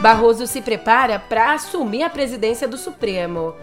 Barroso 0.00 0.46
se 0.46 0.62
prepara 0.62 1.18
para 1.18 1.52
assumir 1.52 2.02
a 2.02 2.08
presidência 2.08 2.66
do 2.66 2.78
Supremo. 2.78 3.54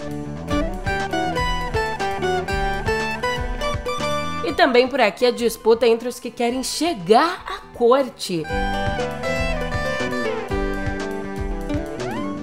E 4.46 4.54
também 4.54 4.88
por 4.88 5.02
aqui 5.02 5.26
a 5.26 5.32
disputa 5.32 5.88
entre 5.88 6.08
os 6.08 6.20
que 6.20 6.30
querem 6.30 6.62
chegar 6.62 7.44
à 7.48 7.76
corte. 7.76 8.44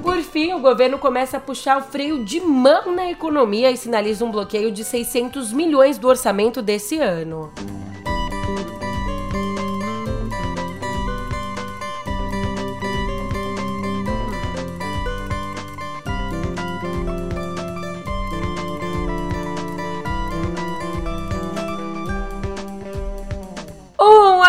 Por 0.03 0.21
fim, 0.23 0.53
o 0.55 0.61
governo 0.61 0.99
começa 0.99 1.37
a 1.37 1.41
puxar 1.41 1.79
o 1.79 1.83
freio 1.83 2.25
de 2.25 2.41
mão 2.41 2.93
na 2.93 3.09
economia 3.09 3.71
e 3.71 3.77
sinaliza 3.77 4.25
um 4.25 4.31
bloqueio 4.33 4.73
de 4.73 4.83
600 4.83 5.53
milhões 5.53 5.99
do 5.99 6.09
orçamento 6.09 6.61
desse 6.61 6.99
ano. 6.99 7.53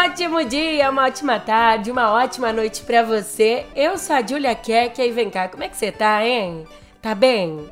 Ótimo 0.05 0.45
dia, 0.45 0.91
uma 0.91 1.05
ótima 1.05 1.39
tarde, 1.39 1.89
uma 1.89 2.11
ótima 2.11 2.53
noite 2.53 2.83
para 2.83 3.01
você. 3.01 3.65
Eu 3.75 3.97
sou 3.97 4.15
a 4.15 4.21
Julia 4.21 4.53
Keck 4.53 5.01
e 5.01 5.09
vem 5.09 5.31
cá, 5.31 5.47
como 5.47 5.63
é 5.63 5.67
que 5.67 5.75
você 5.75 5.91
tá, 5.91 6.23
hein? 6.23 6.67
Tá 7.01 7.15
bem? 7.15 7.67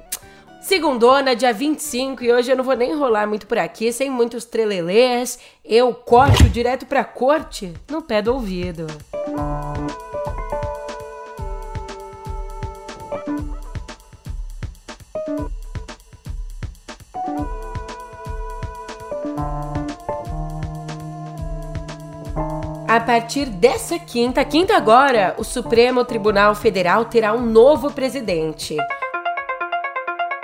Segundona, 0.59 1.35
dia 1.35 1.53
25, 1.53 2.23
e 2.23 2.33
hoje 2.33 2.51
eu 2.51 2.57
não 2.57 2.63
vou 2.63 2.75
nem 2.75 2.91
enrolar 2.91 3.27
muito 3.27 3.45
por 3.45 3.59
aqui, 3.59 3.91
sem 3.91 4.09
muitos 4.09 4.45
trelelês. 4.45 5.37
Eu 5.63 5.93
corto 5.93 6.49
direto 6.49 6.87
pra 6.87 7.03
corte 7.03 7.71
no 7.87 8.01
pé 8.01 8.19
do 8.19 8.33
ouvido. 8.33 8.87
A 22.93 22.99
partir 22.99 23.47
dessa 23.47 23.97
quinta, 23.97 24.45
quinta 24.45 24.77
agora, 24.77 25.33
o 25.39 25.43
Supremo 25.43 26.05
Tribunal 26.05 26.53
Federal 26.53 27.05
terá 27.05 27.33
um 27.33 27.43
novo 27.43 27.91
presidente. 27.91 28.77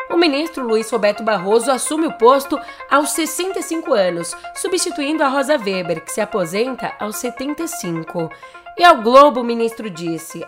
O 0.09 0.17
ministro 0.17 0.65
Luiz 0.65 0.89
Roberto 0.89 1.21
Barroso 1.23 1.69
assume 1.69 2.07
o 2.07 2.17
posto 2.17 2.59
aos 2.89 3.11
65 3.11 3.93
anos, 3.93 4.35
substituindo 4.55 5.21
a 5.21 5.27
Rosa 5.27 5.59
Weber, 5.63 6.03
que 6.03 6.11
se 6.11 6.21
aposenta 6.21 6.91
aos 6.99 7.17
75. 7.17 8.31
E 8.79 8.83
ao 8.83 8.99
Globo, 9.03 9.41
o 9.41 9.45
ministro 9.45 9.87
disse, 9.87 10.43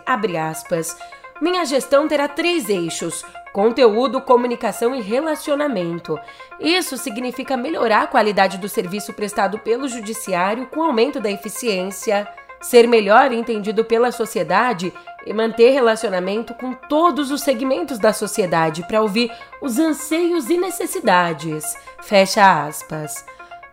aspas, 0.50 0.96
minha 1.40 1.64
gestão 1.64 2.08
terá 2.08 2.26
três 2.26 2.68
eixos: 2.68 3.24
conteúdo, 3.52 4.20
comunicação 4.20 4.94
e 4.94 5.00
relacionamento. 5.00 6.18
Isso 6.58 6.96
significa 6.96 7.56
melhorar 7.56 8.02
a 8.02 8.06
qualidade 8.06 8.58
do 8.58 8.68
serviço 8.68 9.12
prestado 9.12 9.58
pelo 9.58 9.88
judiciário 9.88 10.66
com 10.66 10.82
aumento 10.82 11.20
da 11.20 11.30
eficiência, 11.30 12.26
ser 12.60 12.86
melhor 12.86 13.32
entendido 13.32 13.84
pela 13.84 14.12
sociedade 14.12 14.92
e 15.26 15.32
manter 15.32 15.70
relacionamento 15.70 16.54
com 16.54 16.72
todos 16.72 17.30
os 17.30 17.42
segmentos 17.42 17.98
da 17.98 18.12
sociedade 18.12 18.82
para 18.86 19.02
ouvir 19.02 19.30
os 19.60 19.78
anseios 19.78 20.48
e 20.48 20.56
necessidades. 20.56 21.64
Fecha 22.00 22.66
aspas. 22.66 23.24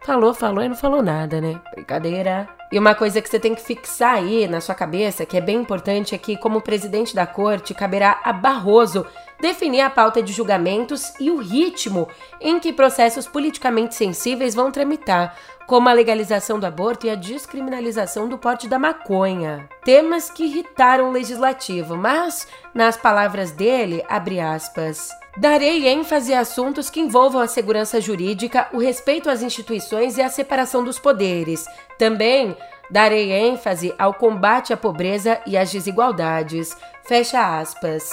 Falou, 0.02 0.34
falou 0.34 0.64
e 0.64 0.70
não 0.70 0.76
falou 0.76 1.04
nada, 1.04 1.42
né? 1.42 1.60
Brincadeira. 1.74 2.48
E 2.72 2.78
uma 2.78 2.94
coisa 2.94 3.22
que 3.22 3.28
você 3.28 3.40
tem 3.40 3.56
que 3.56 3.62
fixar 3.62 4.16
aí 4.16 4.48
na 4.48 4.62
sua 4.62 4.76
cabeça, 4.76 5.26
que 5.26 5.36
é 5.36 5.42
bem 5.42 5.58
importante, 5.58 6.14
é 6.14 6.18
que, 6.18 6.38
como 6.38 6.62
presidente 6.62 7.16
da 7.16 7.26
corte, 7.26 7.74
caberá 7.74 8.22
a 8.24 8.32
Barroso 8.32 9.06
definir 9.40 9.82
a 9.82 9.90
pauta 9.90 10.22
de 10.22 10.34
julgamentos 10.34 11.14
e 11.20 11.32
o 11.32 11.38
ritmo 11.38 12.08
em 12.40 12.60
que 12.60 12.74
processos 12.74 13.28
politicamente 13.28 13.96
sensíveis 13.96 14.54
vão 14.54 14.72
tramitar, 14.72 15.36
como 15.66 15.88
a 15.88 15.94
legalização 15.94 16.60
do 16.60 16.66
aborto 16.66 17.06
e 17.06 17.10
a 17.10 17.16
descriminalização 17.16 18.28
do 18.28 18.38
porte 18.38 18.68
da 18.68 18.80
maconha. 18.80 19.70
Temas 19.84 20.30
que 20.30 20.46
irritaram 20.46 21.10
o 21.10 21.12
legislativo, 21.12 21.96
mas, 21.96 22.48
nas 22.74 22.98
palavras 22.98 23.52
dele, 23.52 24.04
abre 24.10 24.40
aspas. 24.40 25.10
Darei 25.38 25.88
ênfase 25.88 26.34
a 26.34 26.40
assuntos 26.40 26.90
que 26.90 27.00
envolvam 27.00 27.40
a 27.40 27.48
segurança 27.48 28.02
jurídica, 28.02 28.68
o 28.74 28.80
respeito 28.80 29.30
às 29.30 29.42
instituições 29.42 30.18
e 30.18 30.22
a 30.22 30.30
separação 30.30 30.84
dos 30.84 30.98
poderes. 30.98 31.66
Também 31.98 32.58
darei 32.90 33.32
ênfase 33.32 33.94
ao 33.98 34.14
combate 34.14 34.74
à 34.74 34.78
pobreza 34.78 35.40
e 35.46 35.56
às 35.56 35.72
desigualdades. 35.72 36.76
Fecha 37.04 37.60
aspas. 37.60 38.10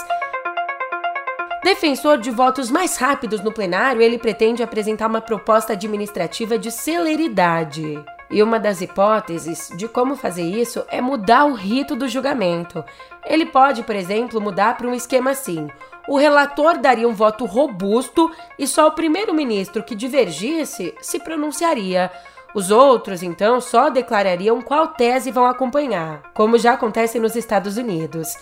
Defensor 1.66 2.19
de 2.19 2.31
votos 2.31 2.71
mais 2.71 2.97
rápidos 2.97 3.41
no 3.41 3.50
plenário, 3.50 4.00
ele 4.00 4.19
pretende 4.19 4.62
apresentar 4.62 5.09
uma 5.09 5.21
proposta 5.21 5.72
administrativa 5.72 6.56
de 6.56 6.71
celeridade. 6.71 8.00
E 8.31 8.41
uma 8.41 8.60
das 8.60 8.81
hipóteses 8.81 9.72
de 9.75 9.88
como 9.88 10.15
fazer 10.15 10.44
isso 10.44 10.84
é 10.88 11.00
mudar 11.00 11.44
o 11.44 11.55
rito 11.55 11.97
do 11.97 12.06
julgamento. 12.06 12.84
Ele 13.25 13.47
pode, 13.47 13.82
por 13.82 13.97
exemplo, 13.97 14.41
mudar 14.41 14.76
para 14.76 14.87
um 14.87 14.94
esquema 14.94 15.32
assim: 15.32 15.66
o 16.09 16.16
relator 16.16 16.78
daria 16.78 17.09
um 17.09 17.15
voto 17.15 17.44
robusto 17.44 18.31
e 18.56 18.65
só 18.65 18.87
o 18.87 18.93
primeiro-ministro 18.93 19.82
que 19.82 19.97
divergisse 19.97 20.94
se 21.00 21.19
pronunciaria. 21.19 22.12
Os 22.55 22.71
outros, 22.71 23.25
então, 23.25 23.60
só 23.60 23.91
declarariam 23.91 24.62
qual 24.62 24.87
tese 24.87 25.32
vão 25.32 25.47
acompanhar, 25.47 26.22
como 26.32 26.56
já 26.59 26.75
acontece 26.75 27.19
nos 27.19 27.34
Estados 27.34 27.76
Unidos. 27.76 28.37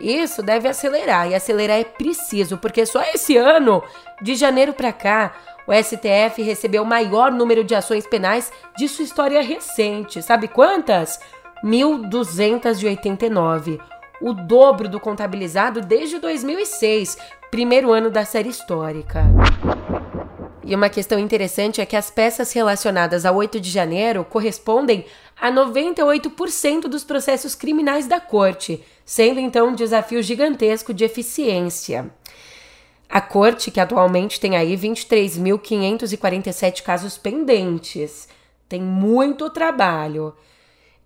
Isso 0.00 0.42
deve 0.42 0.68
acelerar, 0.68 1.30
e 1.30 1.34
acelerar 1.34 1.78
é 1.78 1.84
preciso, 1.84 2.56
porque 2.56 2.86
só 2.86 3.02
esse 3.02 3.36
ano, 3.36 3.82
de 4.22 4.34
janeiro 4.34 4.72
para 4.72 4.92
cá, 4.92 5.34
o 5.66 5.72
STF 5.72 6.42
recebeu 6.42 6.82
o 6.82 6.86
maior 6.86 7.30
número 7.30 7.62
de 7.62 7.74
ações 7.74 8.06
penais 8.06 8.50
de 8.76 8.88
sua 8.88 9.04
história 9.04 9.42
recente. 9.42 10.22
Sabe 10.22 10.48
quantas? 10.48 11.20
1.289 11.62 13.78
o 14.20 14.34
dobro 14.34 14.88
do 14.88 15.00
contabilizado 15.00 15.80
desde 15.80 16.18
2006, 16.18 17.16
primeiro 17.50 17.90
ano 17.90 18.10
da 18.10 18.24
série 18.24 18.50
histórica. 18.50 19.24
E 20.62 20.74
uma 20.74 20.90
questão 20.90 21.18
interessante 21.18 21.80
é 21.80 21.86
que 21.86 21.96
as 21.96 22.10
peças 22.10 22.52
relacionadas 22.52 23.24
a 23.24 23.32
8 23.32 23.58
de 23.58 23.70
janeiro 23.70 24.24
correspondem 24.24 25.06
a 25.40 25.50
98% 25.50 26.82
dos 26.82 27.02
processos 27.02 27.54
criminais 27.54 28.06
da 28.06 28.20
corte, 28.20 28.84
sendo 29.10 29.40
então 29.40 29.70
um 29.70 29.74
desafio 29.74 30.22
gigantesco 30.22 30.94
de 30.94 31.02
eficiência. 31.02 32.08
A 33.08 33.20
corte, 33.20 33.72
que 33.72 33.80
atualmente 33.80 34.38
tem 34.38 34.56
aí 34.56 34.76
23.547 34.76 36.84
casos 36.84 37.18
pendentes, 37.18 38.28
tem 38.68 38.80
muito 38.80 39.50
trabalho. 39.50 40.32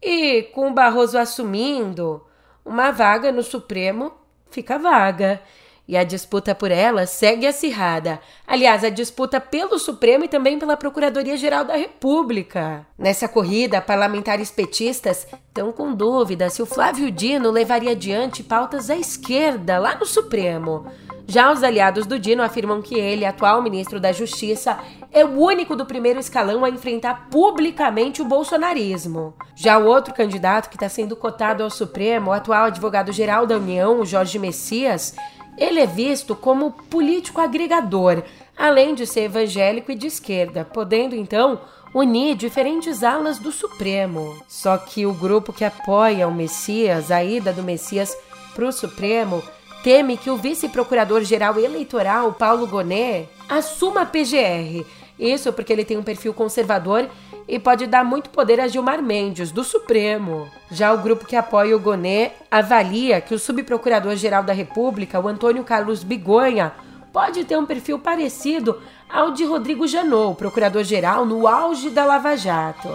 E 0.03 0.43
com 0.53 0.69
o 0.69 0.75
Barroso 0.75 1.17
assumindo, 1.17 2.23
uma 2.63 2.91
vaga 2.91 3.33
no 3.33 3.43
Supremo 3.43 4.13
fica 4.51 4.79
vaga. 4.79 5.41
E 5.87 5.97
a 5.99 6.05
disputa 6.05 6.55
por 6.55 6.71
ela 6.71 7.05
segue 7.07 7.47
acirrada. 7.47 8.19
Aliás, 8.47 8.83
a 8.83 8.89
disputa 8.89 9.39
pelo 9.39 9.79
Supremo 9.79 10.25
e 10.25 10.29
também 10.29 10.59
pela 10.59 10.79
Procuradoria-Geral 10.79 11.65
da 11.65 11.77
República. 11.77 12.87
Nessa 12.99 13.29
corrida, 13.29 13.83
parlamentares 13.83 14.51
petistas 14.51 15.27
estão 15.47 15.73
com 15.73 15.95
dúvida 15.95 16.49
se 16.49 16.63
o 16.63 16.67
Flávio 16.67 17.11
Dino 17.11 17.51
levaria 17.51 17.91
adiante 17.91 18.43
pautas 18.43 18.89
à 18.89 18.97
esquerda 18.97 19.79
lá 19.79 19.95
no 19.95 20.07
Supremo. 20.07 20.87
Já 21.27 21.51
os 21.51 21.63
aliados 21.63 22.07
do 22.07 22.19
Dino 22.19 22.43
afirmam 22.43 22.83
que 22.83 22.95
ele, 22.99 23.25
atual 23.25 23.63
ministro 23.63 23.99
da 23.99 24.13
Justiça, 24.13 24.79
é 25.11 25.25
o 25.25 25.39
único 25.41 25.75
do 25.75 25.87
primeiro 25.87 26.21
escalão 26.21 26.65
a 26.65 26.69
enfrentar 26.69 27.29
publicamente 27.31 28.21
o 28.21 28.27
bolsonarismo. 28.27 29.35
Já 29.55 29.79
o 29.79 29.87
outro 29.87 30.13
candidato 30.13 30.69
que 30.69 30.77
está 30.77 30.89
sendo 30.89 31.17
cotado 31.17 31.63
ao 31.63 31.71
Supremo, 31.71 32.31
o 32.31 32.33
atual 32.33 32.67
advogado-geral 32.67 33.47
da 33.47 33.57
União, 33.57 34.05
Jorge 34.05 34.39
Messias, 34.39 35.15
ele 35.57 35.81
é 35.81 35.87
visto 35.87 36.35
como 36.35 36.73
político 36.73 37.41
agregador, 37.41 38.23
além 38.57 38.95
de 38.95 39.07
ser 39.07 39.23
evangélico 39.23 39.93
e 39.93 39.95
de 39.95 40.07
esquerda, 40.07 40.65
podendo 40.65 41.15
então 41.15 41.61
unir 41.95 42.35
diferentes 42.35 43.05
alas 43.05 43.39
do 43.39 43.53
Supremo. 43.53 44.37
Só 44.49 44.77
que 44.77 45.07
o 45.07 45.15
grupo 45.15 45.53
que 45.53 45.65
apoia 45.65 46.27
o 46.27 46.35
Messias, 46.35 47.11
a 47.11 47.23
ida 47.23 47.53
do 47.53 47.63
Messias 47.63 48.17
para 48.55 48.67
o 48.67 48.73
Supremo, 48.73 49.43
teme 49.85 50.17
que 50.17 50.31
o 50.31 50.37
vice-procurador-geral 50.37 51.59
eleitoral, 51.61 52.33
Paulo 52.33 52.67
Gonet, 52.67 53.29
assuma 53.49 54.03
a 54.03 54.07
PGR. 54.07 54.85
Isso 55.19 55.53
porque 55.53 55.73
ele 55.73 55.85
tem 55.85 55.97
um 55.97 56.03
perfil 56.03 56.35
conservador 56.35 57.09
e 57.47 57.59
pode 57.59 57.87
dar 57.87 58.05
muito 58.05 58.31
poder 58.31 58.59
a 58.61 58.67
Gilmar 58.67 59.03
Mendes, 59.03 59.51
do 59.51 59.63
Supremo. 59.63 60.49
Já 60.71 60.93
o 60.93 60.99
grupo 60.99 61.27
que 61.27 61.37
apoia 61.37 61.77
o 61.77 61.81
Gonet 61.81 62.33
avalia 62.51 63.21
que 63.21 63.35
o 63.35 63.39
subprocurador-geral 63.39 64.43
da 64.43 64.53
República, 64.53 65.21
o 65.21 65.29
Antônio 65.29 65.63
Carlos 65.65 66.03
Bigonha, 66.03 66.73
pode 67.13 67.45
ter 67.45 67.57
um 67.57 67.67
perfil 67.67 67.99
parecido 67.99 68.81
ao 69.09 69.31
de 69.31 69.45
Rodrigo 69.45 69.87
Janot, 69.87 70.37
procurador-geral 70.37 71.25
no 71.25 71.47
auge 71.47 71.91
da 71.91 72.05
Lava 72.05 72.37
Jato. 72.37 72.91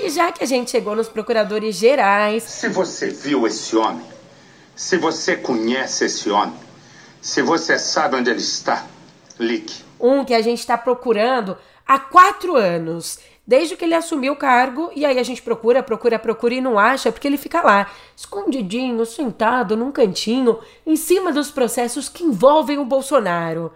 E 0.00 0.10
já 0.10 0.30
que 0.30 0.44
a 0.44 0.46
gente 0.46 0.70
chegou 0.70 0.94
nos 0.94 1.08
procuradores 1.08 1.76
gerais. 1.76 2.42
Se 2.42 2.68
você 2.68 3.08
viu 3.08 3.46
esse 3.46 3.76
homem, 3.76 4.04
se 4.74 4.96
você 4.96 5.36
conhece 5.36 6.04
esse 6.04 6.30
homem, 6.30 6.54
se 7.20 7.42
você 7.42 7.78
sabe 7.78 8.16
onde 8.16 8.30
ele 8.30 8.40
está, 8.40 8.86
ligue. 9.38 9.87
Um 10.00 10.24
que 10.24 10.34
a 10.34 10.40
gente 10.40 10.60
está 10.60 10.76
procurando 10.76 11.56
há 11.86 11.98
quatro 11.98 12.56
anos. 12.56 13.18
Desde 13.46 13.76
que 13.76 13.84
ele 13.84 13.94
assumiu 13.94 14.34
o 14.34 14.36
cargo, 14.36 14.90
e 14.94 15.06
aí 15.06 15.18
a 15.18 15.22
gente 15.22 15.40
procura, 15.40 15.82
procura, 15.82 16.18
procura 16.18 16.54
e 16.54 16.60
não 16.60 16.78
acha, 16.78 17.10
porque 17.10 17.26
ele 17.26 17.38
fica 17.38 17.62
lá, 17.62 17.90
escondidinho, 18.14 19.06
sentado 19.06 19.74
num 19.74 19.90
cantinho, 19.90 20.58
em 20.86 20.96
cima 20.96 21.32
dos 21.32 21.50
processos 21.50 22.10
que 22.10 22.24
envolvem 22.24 22.78
o 22.78 22.84
Bolsonaro. 22.84 23.72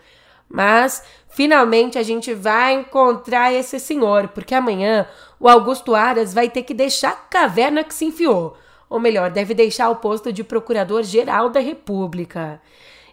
Mas 0.47 1.03
finalmente 1.31 1.99
a 1.99 2.03
gente 2.03 2.35
vai 2.35 2.75
encontrar 2.75 3.51
esse 3.55 3.81
senhor, 3.81 4.29
porque 4.29 4.55
amanhã 4.55 5.07
o 5.41 5.49
Augusto 5.49 5.95
Aras 5.95 6.35
vai 6.35 6.51
ter 6.51 6.65
que 6.65 6.75
deixar 6.75 7.13
a 7.13 7.17
caverna 7.17 7.83
que 7.83 7.95
se 7.95 8.05
enfiou. 8.05 8.55
Ou 8.91 9.01
melhor, 9.01 9.31
deve 9.31 9.55
deixar 9.55 9.89
o 9.89 9.97
posto 9.97 10.31
de 10.31 10.45
procurador-geral 10.45 11.49
da 11.49 11.61
República. 11.61 12.61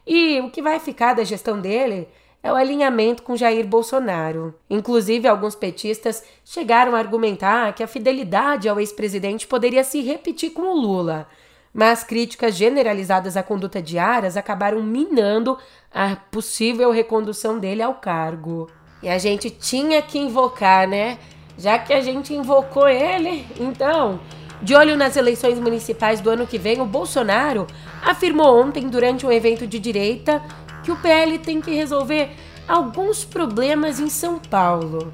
E 0.05 0.41
o 0.41 0.49
que 0.49 0.61
vai 0.61 0.77
ficar 0.77 1.13
da 1.13 1.23
gestão 1.23 1.61
dele 1.61 2.09
é 2.41 2.51
o 2.51 2.55
alinhamento 2.55 3.23
com 3.23 3.35
Jair 3.35 3.67
Bolsonaro. 3.67 4.55
Inclusive, 4.69 5.27
alguns 5.27 5.55
petistas 5.55 6.23
chegaram 6.45 6.95
a 6.95 6.99
argumentar 6.99 7.73
que 7.73 7.83
a 7.83 7.87
fidelidade 7.87 8.69
ao 8.69 8.79
ex-presidente 8.79 9.45
poderia 9.45 9.83
se 9.83 10.01
repetir 10.01 10.51
com 10.51 10.61
o 10.61 10.79
Lula. 10.79 11.27
Mas 11.73 12.03
críticas 12.03 12.55
generalizadas 12.55 13.37
à 13.37 13.43
conduta 13.43 13.81
de 13.81 13.99
Aras 13.99 14.37
acabaram 14.37 14.81
minando 14.81 15.57
a 15.93 16.15
possível 16.15 16.91
recondução 16.91 17.59
dele 17.59 17.81
ao 17.81 17.95
cargo. 17.95 18.69
E 19.03 19.09
a 19.09 19.17
gente 19.17 19.49
tinha 19.49 20.01
que 20.01 20.17
invocar, 20.17 20.87
né? 20.87 21.19
Já 21.57 21.77
que 21.77 21.93
a 21.93 22.01
gente 22.01 22.33
invocou 22.33 22.87
ele, 22.87 23.45
então, 23.59 24.19
de 24.61 24.75
olho 24.75 24.97
nas 24.97 25.15
eleições 25.15 25.59
municipais 25.59 26.19
do 26.19 26.29
ano 26.29 26.47
que 26.47 26.57
vem, 26.57 26.81
o 26.81 26.85
Bolsonaro 26.85 27.67
afirmou 28.03 28.61
ontem, 28.61 28.89
durante 28.89 29.25
um 29.25 29.31
evento 29.31 29.65
de 29.65 29.79
direita, 29.79 30.41
que 30.83 30.91
o 30.91 30.95
PL 30.97 31.37
tem 31.39 31.61
que 31.61 31.71
resolver 31.71 32.31
alguns 32.67 33.25
problemas 33.25 33.99
em 33.99 34.09
São 34.09 34.39
Paulo. 34.39 35.11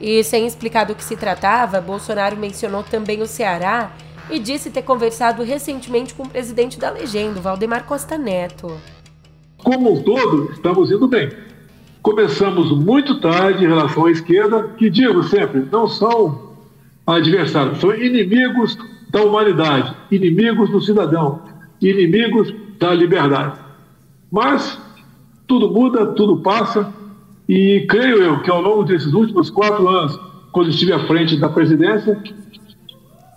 E 0.00 0.24
sem 0.24 0.46
explicar 0.46 0.84
do 0.84 0.94
que 0.94 1.04
se 1.04 1.16
tratava, 1.16 1.80
Bolsonaro 1.80 2.36
mencionou 2.36 2.82
também 2.82 3.20
o 3.20 3.26
Ceará 3.26 3.92
e 4.30 4.38
disse 4.38 4.70
ter 4.70 4.82
conversado 4.82 5.42
recentemente 5.42 6.14
com 6.14 6.22
o 6.22 6.28
presidente 6.28 6.78
da 6.78 6.90
legenda, 6.90 7.40
Valdemar 7.40 7.84
Costa 7.84 8.16
Neto. 8.16 8.70
Como 9.58 9.92
um 9.92 10.02
todo, 10.02 10.52
estamos 10.52 10.90
indo 10.90 11.06
bem. 11.06 11.30
Começamos 12.00 12.70
muito 12.72 13.20
tarde 13.20 13.64
em 13.64 13.68
relação 13.68 14.06
à 14.06 14.10
esquerda, 14.10 14.68
que 14.78 14.88
digo 14.88 15.22
sempre, 15.24 15.68
não 15.70 15.86
são 15.86 16.54
adversários, 17.06 17.78
são 17.78 17.94
inimigos 17.94 18.78
da 19.10 19.22
humanidade, 19.22 19.94
inimigos 20.10 20.70
do 20.70 20.80
cidadão, 20.80 21.42
inimigos 21.80 22.54
da 22.78 22.94
liberdade. 22.94 23.58
Mas 24.30 24.78
tudo 25.50 25.68
muda, 25.68 26.06
tudo 26.06 26.36
passa, 26.36 26.94
e 27.48 27.84
creio 27.88 28.22
eu 28.22 28.40
que 28.40 28.48
ao 28.48 28.62
longo 28.62 28.84
desses 28.84 29.12
últimos 29.12 29.50
quatro 29.50 29.88
anos, 29.88 30.16
quando 30.52 30.70
estive 30.70 30.92
à 30.92 31.00
frente 31.08 31.36
da 31.40 31.48
presidência, 31.48 32.22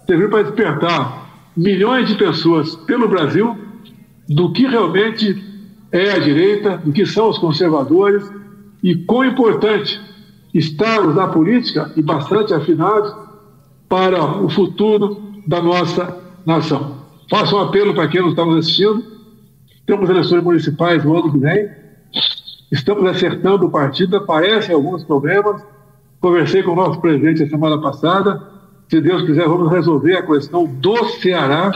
serviu 0.06 0.30
para 0.30 0.44
despertar 0.44 1.50
milhões 1.57 2.07
de 2.07 2.13
pessoas 2.13 2.75
pelo 2.75 3.07
Brasil 3.07 3.57
do 4.30 4.51
que 4.51 4.68
realmente 4.68 5.44
é 5.92 6.12
a 6.12 6.19
direita, 6.19 6.77
do 6.77 6.92
que 6.92 7.04
são 7.04 7.30
os 7.30 7.39
conservadores 7.39 8.31
e 8.83 8.95
quão 8.95 9.25
importante 9.25 10.00
estarmos 10.54 11.15
na 11.15 11.27
política 11.27 11.92
e 11.95 12.01
bastante 12.04 12.54
afinados 12.54 13.12
para 13.89 14.24
o 14.24 14.50
futuro 14.50 15.19
da 15.48 15.60
nossa 15.63 16.15
nação. 16.45 16.95
Faço 17.27 17.56
um 17.56 17.60
apelo 17.60 17.95
para 17.95 18.07
quem 18.07 18.21
nos 18.21 18.31
está 18.31 18.45
nos 18.45 18.57
assistindo. 18.57 19.04
Temos 19.88 20.07
eleições 20.12 20.44
municipais 20.44 21.04
no 21.04 21.18
ano 21.18 21.31
que 21.31 21.39
vem 21.39 21.82
Estamos 22.74 23.06
acertando 23.06 23.68
o 23.68 23.70
partido, 23.70 24.18
aparecem 24.18 24.74
alguns 24.74 25.04
problemas. 25.04 25.64
Conversei 26.20 26.64
com 26.64 26.72
o 26.72 26.75
nosso 26.75 27.00
presidente 27.00 27.44
a 27.44 27.48
semana 27.48 27.80
passada. 27.80 28.42
Se 28.90 29.00
Deus 29.00 29.22
quiser, 29.28 29.48
vamos 29.48 29.72
resolver 29.72 30.18
a 30.18 30.25
questão 30.25 30.66
do 30.66 31.06
Ceará. 31.06 31.72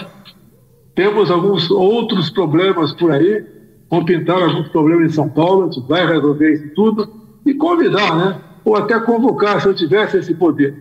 Temos 0.95 1.29
alguns 1.29 1.69
outros 1.69 2.31
problemas 2.31 2.93
por 2.93 3.11
aí. 3.11 3.45
Vão 3.91 4.03
pintar 4.05 4.41
alguns 4.41 4.69
problemas 4.69 5.11
em 5.11 5.13
São 5.13 5.29
Paulo. 5.29 5.65
A 5.65 5.71
gente 5.71 5.87
vai 5.87 6.03
resolver 6.07 6.51
isso 6.51 6.69
tudo. 6.73 7.07
E 7.45 7.53
convidar, 7.53 8.15
né? 8.17 8.41
Ou 8.65 8.75
até 8.75 8.99
convocar, 8.99 9.61
se 9.61 9.67
eu 9.67 9.75
tivesse 9.75 10.17
esse 10.17 10.33
poder, 10.33 10.73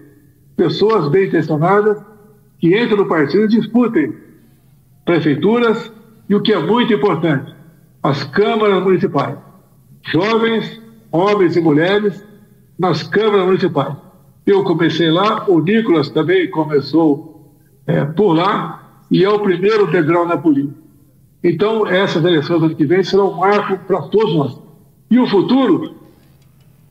pessoas 0.56 1.10
bem 1.10 1.26
intencionadas 1.26 2.02
que 2.58 2.68
entrem 2.68 2.96
no 2.96 3.06
partido 3.06 3.44
e 3.44 3.48
disputem 3.48 4.14
prefeituras 5.04 5.92
e 6.26 6.34
o 6.34 6.40
que 6.40 6.54
é 6.54 6.58
muito 6.58 6.94
importante, 6.94 7.54
as 8.02 8.24
câmaras 8.24 8.82
municipais 8.82 9.45
jovens, 10.06 10.80
homens 11.10 11.56
e 11.56 11.60
mulheres, 11.60 12.24
nas 12.78 13.02
câmaras 13.02 13.46
municipais. 13.46 13.94
Eu 14.46 14.62
comecei 14.62 15.10
lá, 15.10 15.48
o 15.48 15.60
Nicolas 15.60 16.08
também 16.10 16.48
começou 16.50 17.52
é, 17.86 18.04
por 18.04 18.32
lá, 18.32 19.04
e 19.10 19.24
é 19.24 19.28
o 19.28 19.40
primeiro 19.40 19.90
degrau 19.90 20.26
na 20.26 20.36
política. 20.36 20.86
Então, 21.42 21.86
essas 21.86 22.24
eleições 22.24 22.60
do 22.60 22.66
ano 22.66 22.74
que 22.74 22.86
vem 22.86 23.02
serão 23.02 23.30
um 23.30 23.36
marco 23.36 23.78
para 23.86 24.02
todos 24.02 24.34
nós. 24.34 24.58
E 25.10 25.18
o 25.18 25.26
futuro, 25.28 25.94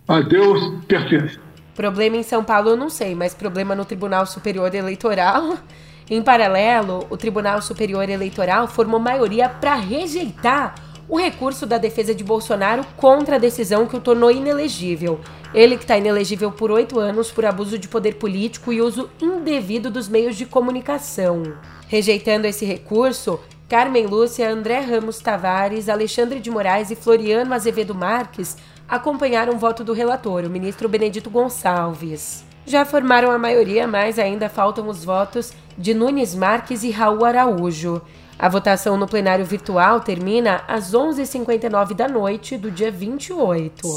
a 0.07 0.21
Deus 0.21 0.73
pertence. 0.87 1.39
Problema 1.75 2.15
em 2.15 2.23
São 2.23 2.43
Paulo 2.43 2.69
eu 2.69 2.77
não 2.77 2.89
sei, 2.89 3.13
mas 3.13 3.33
problema 3.33 3.75
no 3.75 3.83
Tribunal 3.83 4.25
Superior 4.25 4.73
Eleitoral. 4.73 5.57
Em 6.07 6.21
paralelo, 6.21 7.07
o 7.09 7.17
Tribunal 7.17 7.63
Superior 7.63 8.07
Eleitoral 8.07 8.67
formou 8.67 8.99
maioria 8.99 9.49
para 9.49 9.73
rejeitar 9.73 10.75
o 11.07 11.17
recurso 11.17 11.65
da 11.65 11.77
defesa 11.77 12.15
de 12.15 12.23
Bolsonaro 12.23 12.85
contra 12.97 13.35
a 13.35 13.39
decisão 13.39 13.85
que 13.85 13.95
o 13.95 14.01
tornou 14.01 14.31
inelegível. 14.31 15.19
Ele 15.53 15.77
que 15.77 15.83
está 15.83 15.97
inelegível 15.97 16.51
por 16.51 16.71
oito 16.71 16.99
anos 16.99 17.31
por 17.31 17.45
abuso 17.45 17.77
de 17.77 17.87
poder 17.87 18.15
político 18.15 18.73
e 18.73 18.81
uso 18.81 19.09
indevido 19.21 19.91
dos 19.91 20.09
meios 20.09 20.35
de 20.35 20.45
comunicação. 20.45 21.43
Rejeitando 21.87 22.45
esse 22.45 22.65
recurso, 22.65 23.39
Carmen 23.69 24.05
Lúcia, 24.05 24.49
André 24.49 24.79
Ramos 24.79 25.19
Tavares, 25.19 25.89
Alexandre 25.89 26.39
de 26.39 26.49
Moraes 26.49 26.91
e 26.91 26.95
Floriano 26.95 27.53
Azevedo 27.53 27.95
Marques 27.95 28.57
acompanharam 28.87 29.53
o 29.53 29.57
voto 29.57 29.83
do 29.83 29.93
relator, 29.93 30.43
o 30.43 30.49
ministro 30.49 30.87
Benedito 30.87 31.29
Gonçalves. 31.29 32.43
Já 32.65 32.83
formaram 32.83 33.31
a 33.31 33.37
maioria, 33.37 33.87
mas 33.87 34.17
ainda 34.17 34.49
faltam 34.49 34.87
os 34.87 35.05
votos 35.05 35.53
de 35.77 35.93
Nunes 35.93 36.33
Marques 36.33 36.83
e 36.83 36.89
Raul 36.89 37.23
Araújo. 37.23 38.01
A 38.37 38.49
votação 38.49 38.97
no 38.97 39.07
plenário 39.07 39.45
virtual 39.45 40.01
termina 40.01 40.63
às 40.67 40.91
11h59 40.91 41.93
da 41.93 42.07
noite 42.07 42.57
do 42.57 42.69
dia 42.69 42.91
28. 42.91 43.87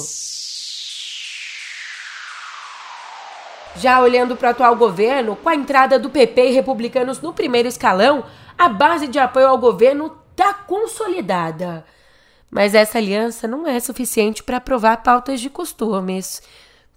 Já 3.76 4.00
olhando 4.00 4.36
para 4.36 4.48
o 4.48 4.50
atual 4.50 4.76
governo, 4.76 5.36
com 5.36 5.48
a 5.48 5.54
entrada 5.54 5.98
do 5.98 6.08
PP 6.08 6.50
e 6.50 6.52
republicanos 6.52 7.20
no 7.20 7.32
primeiro 7.32 7.68
escalão, 7.68 8.24
a 8.56 8.68
base 8.68 9.08
de 9.08 9.18
apoio 9.18 9.48
ao 9.48 9.58
governo 9.58 10.16
está 10.30 10.54
consolidada. 10.54 11.84
Mas 12.50 12.74
essa 12.74 12.98
aliança 12.98 13.46
não 13.46 13.66
é 13.66 13.78
suficiente 13.78 14.42
para 14.42 14.56
aprovar 14.56 15.02
pautas 15.02 15.40
de 15.40 15.50
costumes. 15.50 16.42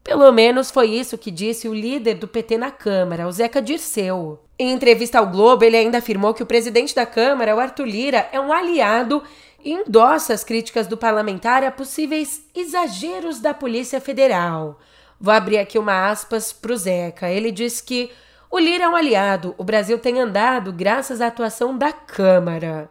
Pelo 0.04 0.32
menos 0.32 0.72
foi 0.72 0.90
isso 0.90 1.18
que 1.18 1.30
disse 1.30 1.68
o 1.68 1.74
líder 1.74 2.16
do 2.16 2.28
PT 2.28 2.58
na 2.58 2.72
Câmara, 2.72 3.28
o 3.28 3.32
Zeca 3.32 3.62
Dirceu. 3.62 4.40
Em 4.58 4.72
entrevista 4.72 5.20
ao 5.20 5.28
Globo, 5.28 5.64
ele 5.64 5.78
ainda 5.78 6.00
afirmou 6.00 6.34
que 6.34 6.44
o 6.44 6.46
presidente 6.46 6.94
da 6.96 7.06
Câmara, 7.06 7.56
o 7.56 7.60
Arthur 7.60 7.86
Lira, 7.86 8.30
é 8.32 8.40
um 8.40 8.52
aliado 8.52 9.24
e 9.64 9.72
endossa 9.72 10.34
as 10.34 10.44
críticas 10.44 10.88
do 10.88 10.98
parlamentar 10.98 11.64
a 11.64 11.72
possíveis 11.72 12.44
exageros 12.56 13.40
da 13.40 13.54
Polícia 13.54 14.02
Federal. 14.02 14.80
Vou 15.20 15.34
abrir 15.34 15.60
aqui 15.60 15.78
uma 15.78 16.10
aspas 16.10 16.52
para 16.52 16.74
o 16.74 16.78
Zeca. 16.78 17.30
Ele 17.30 17.52
diz 17.52 17.80
que 17.80 18.12
o 18.50 18.58
Lira 18.58 18.86
é 18.86 18.90
um 18.90 18.96
aliado, 18.96 19.56
o 19.58 19.64
Brasil 19.64 19.98
tem 20.00 20.20
andado 20.20 20.74
graças 20.74 21.22
à 21.22 21.28
atuação 21.28 21.78
da 21.78 21.94
Câmara. 21.94 22.90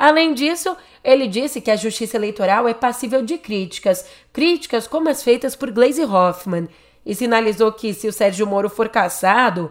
Além 0.00 0.32
disso, 0.32 0.74
ele 1.04 1.26
disse 1.26 1.60
que 1.60 1.70
a 1.70 1.76
justiça 1.76 2.16
eleitoral 2.16 2.66
é 2.66 2.72
passível 2.72 3.22
de 3.22 3.36
críticas, 3.36 4.06
críticas 4.32 4.86
como 4.86 5.10
as 5.10 5.22
feitas 5.22 5.54
por 5.54 5.70
Glaze 5.70 6.02
Hoffman, 6.02 6.70
e 7.04 7.14
sinalizou 7.14 7.70
que, 7.70 7.92
se 7.92 8.08
o 8.08 8.12
Sérgio 8.12 8.46
Moro 8.46 8.70
for 8.70 8.88
caçado, 8.88 9.70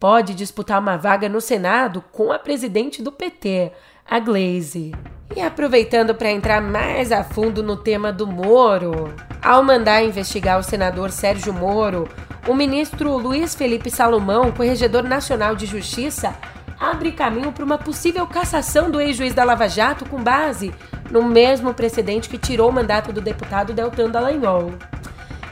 pode 0.00 0.34
disputar 0.34 0.80
uma 0.80 0.96
vaga 0.96 1.28
no 1.28 1.40
Senado 1.40 2.02
com 2.10 2.32
a 2.32 2.40
presidente 2.40 3.00
do 3.00 3.12
PT, 3.12 3.70
a 4.04 4.18
Glaze. 4.18 4.90
E 5.36 5.40
aproveitando 5.40 6.12
para 6.12 6.32
entrar 6.32 6.60
mais 6.60 7.12
a 7.12 7.22
fundo 7.22 7.62
no 7.62 7.76
tema 7.76 8.12
do 8.12 8.26
Moro, 8.26 9.14
ao 9.40 9.62
mandar 9.62 10.02
investigar 10.02 10.58
o 10.58 10.64
senador 10.64 11.12
Sérgio 11.12 11.52
Moro, 11.52 12.08
o 12.48 12.54
ministro 12.54 13.16
Luiz 13.16 13.54
Felipe 13.54 13.92
Salomão, 13.92 14.50
corregedor 14.50 15.04
nacional 15.04 15.54
de 15.54 15.66
justiça, 15.66 16.34
abre 16.78 17.12
caminho 17.12 17.52
para 17.52 17.64
uma 17.64 17.78
possível 17.78 18.26
cassação 18.26 18.90
do 18.90 19.00
ex-juiz 19.00 19.34
da 19.34 19.44
Lava 19.44 19.68
Jato 19.68 20.04
com 20.04 20.22
base 20.22 20.72
no 21.10 21.22
mesmo 21.22 21.74
precedente 21.74 22.28
que 22.28 22.38
tirou 22.38 22.70
o 22.70 22.72
mandato 22.72 23.12
do 23.12 23.20
deputado 23.20 23.72
Deltan 23.72 24.10
Dallagnol. 24.10 24.72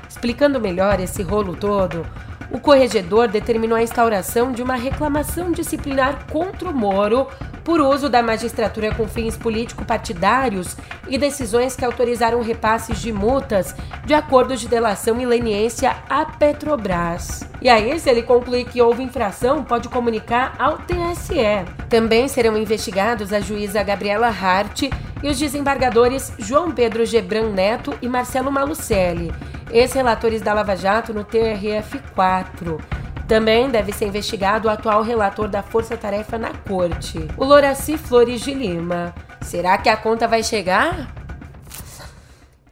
Explicando 0.08 0.60
melhor 0.60 1.00
esse 1.00 1.22
rolo 1.22 1.56
todo, 1.56 2.06
o 2.50 2.58
corregedor 2.58 3.28
determinou 3.28 3.76
a 3.76 3.82
instauração 3.82 4.52
de 4.52 4.62
uma 4.62 4.76
reclamação 4.76 5.50
disciplinar 5.52 6.26
contra 6.30 6.68
o 6.68 6.74
Moro 6.74 7.26
por 7.64 7.80
uso 7.80 8.08
da 8.08 8.22
magistratura 8.22 8.94
com 8.94 9.08
fins 9.08 9.36
político-partidários 9.36 10.76
e 11.08 11.18
decisões 11.18 11.74
que 11.74 11.84
autorizaram 11.84 12.40
repasses 12.40 13.00
de 13.00 13.12
multas 13.12 13.74
de 14.04 14.14
acordos 14.14 14.60
de 14.60 14.68
delação 14.68 15.20
e 15.20 15.26
leniência 15.26 15.96
à 16.08 16.24
Petrobras. 16.24 17.44
E 17.60 17.68
aí, 17.68 17.98
se 17.98 18.08
ele 18.08 18.22
concluir 18.22 18.66
que 18.66 18.80
houve 18.80 19.02
infração, 19.02 19.64
pode 19.64 19.88
comunicar 19.88 20.54
ao 20.58 20.78
TSE. 20.78 21.64
Também 21.88 22.28
serão 22.28 22.56
investigados 22.56 23.32
a 23.32 23.40
juíza 23.40 23.82
Gabriela 23.82 24.28
Hart 24.28 24.84
e 25.26 25.28
os 25.28 25.40
desembargadores 25.40 26.32
João 26.38 26.70
Pedro 26.70 27.04
Gebran 27.04 27.50
Neto 27.50 27.92
e 28.00 28.08
Marcelo 28.08 28.52
Malucelli, 28.52 29.34
ex-relatores 29.72 30.40
da 30.40 30.54
Lava 30.54 30.76
Jato 30.76 31.12
no 31.12 31.24
TRF4. 31.24 32.80
Também 33.26 33.68
deve 33.68 33.92
ser 33.92 34.06
investigado 34.06 34.68
o 34.68 34.70
atual 34.70 35.02
relator 35.02 35.48
da 35.48 35.64
Força 35.64 35.96
Tarefa 35.96 36.38
na 36.38 36.54
Corte, 36.54 37.26
o 37.36 37.44
Loraci 37.44 37.98
Flores 37.98 38.40
de 38.40 38.54
Lima. 38.54 39.12
Será 39.42 39.76
que 39.78 39.88
a 39.88 39.96
conta 39.96 40.28
vai 40.28 40.44
chegar? 40.44 41.12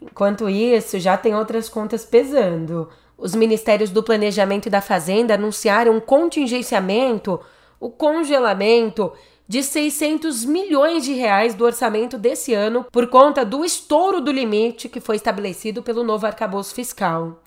Enquanto 0.00 0.48
isso, 0.48 1.00
já 1.00 1.16
tem 1.16 1.34
outras 1.34 1.68
contas 1.68 2.04
pesando. 2.04 2.88
Os 3.18 3.34
ministérios 3.34 3.90
do 3.90 4.00
Planejamento 4.00 4.66
e 4.66 4.70
da 4.70 4.80
Fazenda 4.80 5.34
anunciaram 5.34 5.96
um 5.96 6.00
contingenciamento, 6.00 7.40
o 7.80 7.90
congelamento 7.90 9.12
de 9.46 9.62
600 9.62 10.44
milhões 10.44 11.04
de 11.04 11.12
reais 11.12 11.54
do 11.54 11.64
orçamento 11.64 12.16
desse 12.16 12.54
ano 12.54 12.86
por 12.90 13.08
conta 13.08 13.44
do 13.44 13.64
estouro 13.64 14.20
do 14.20 14.32
limite 14.32 14.88
que 14.88 15.00
foi 15.00 15.16
estabelecido 15.16 15.82
pelo 15.82 16.02
novo 16.02 16.26
arcabouço 16.26 16.74
fiscal. 16.74 17.42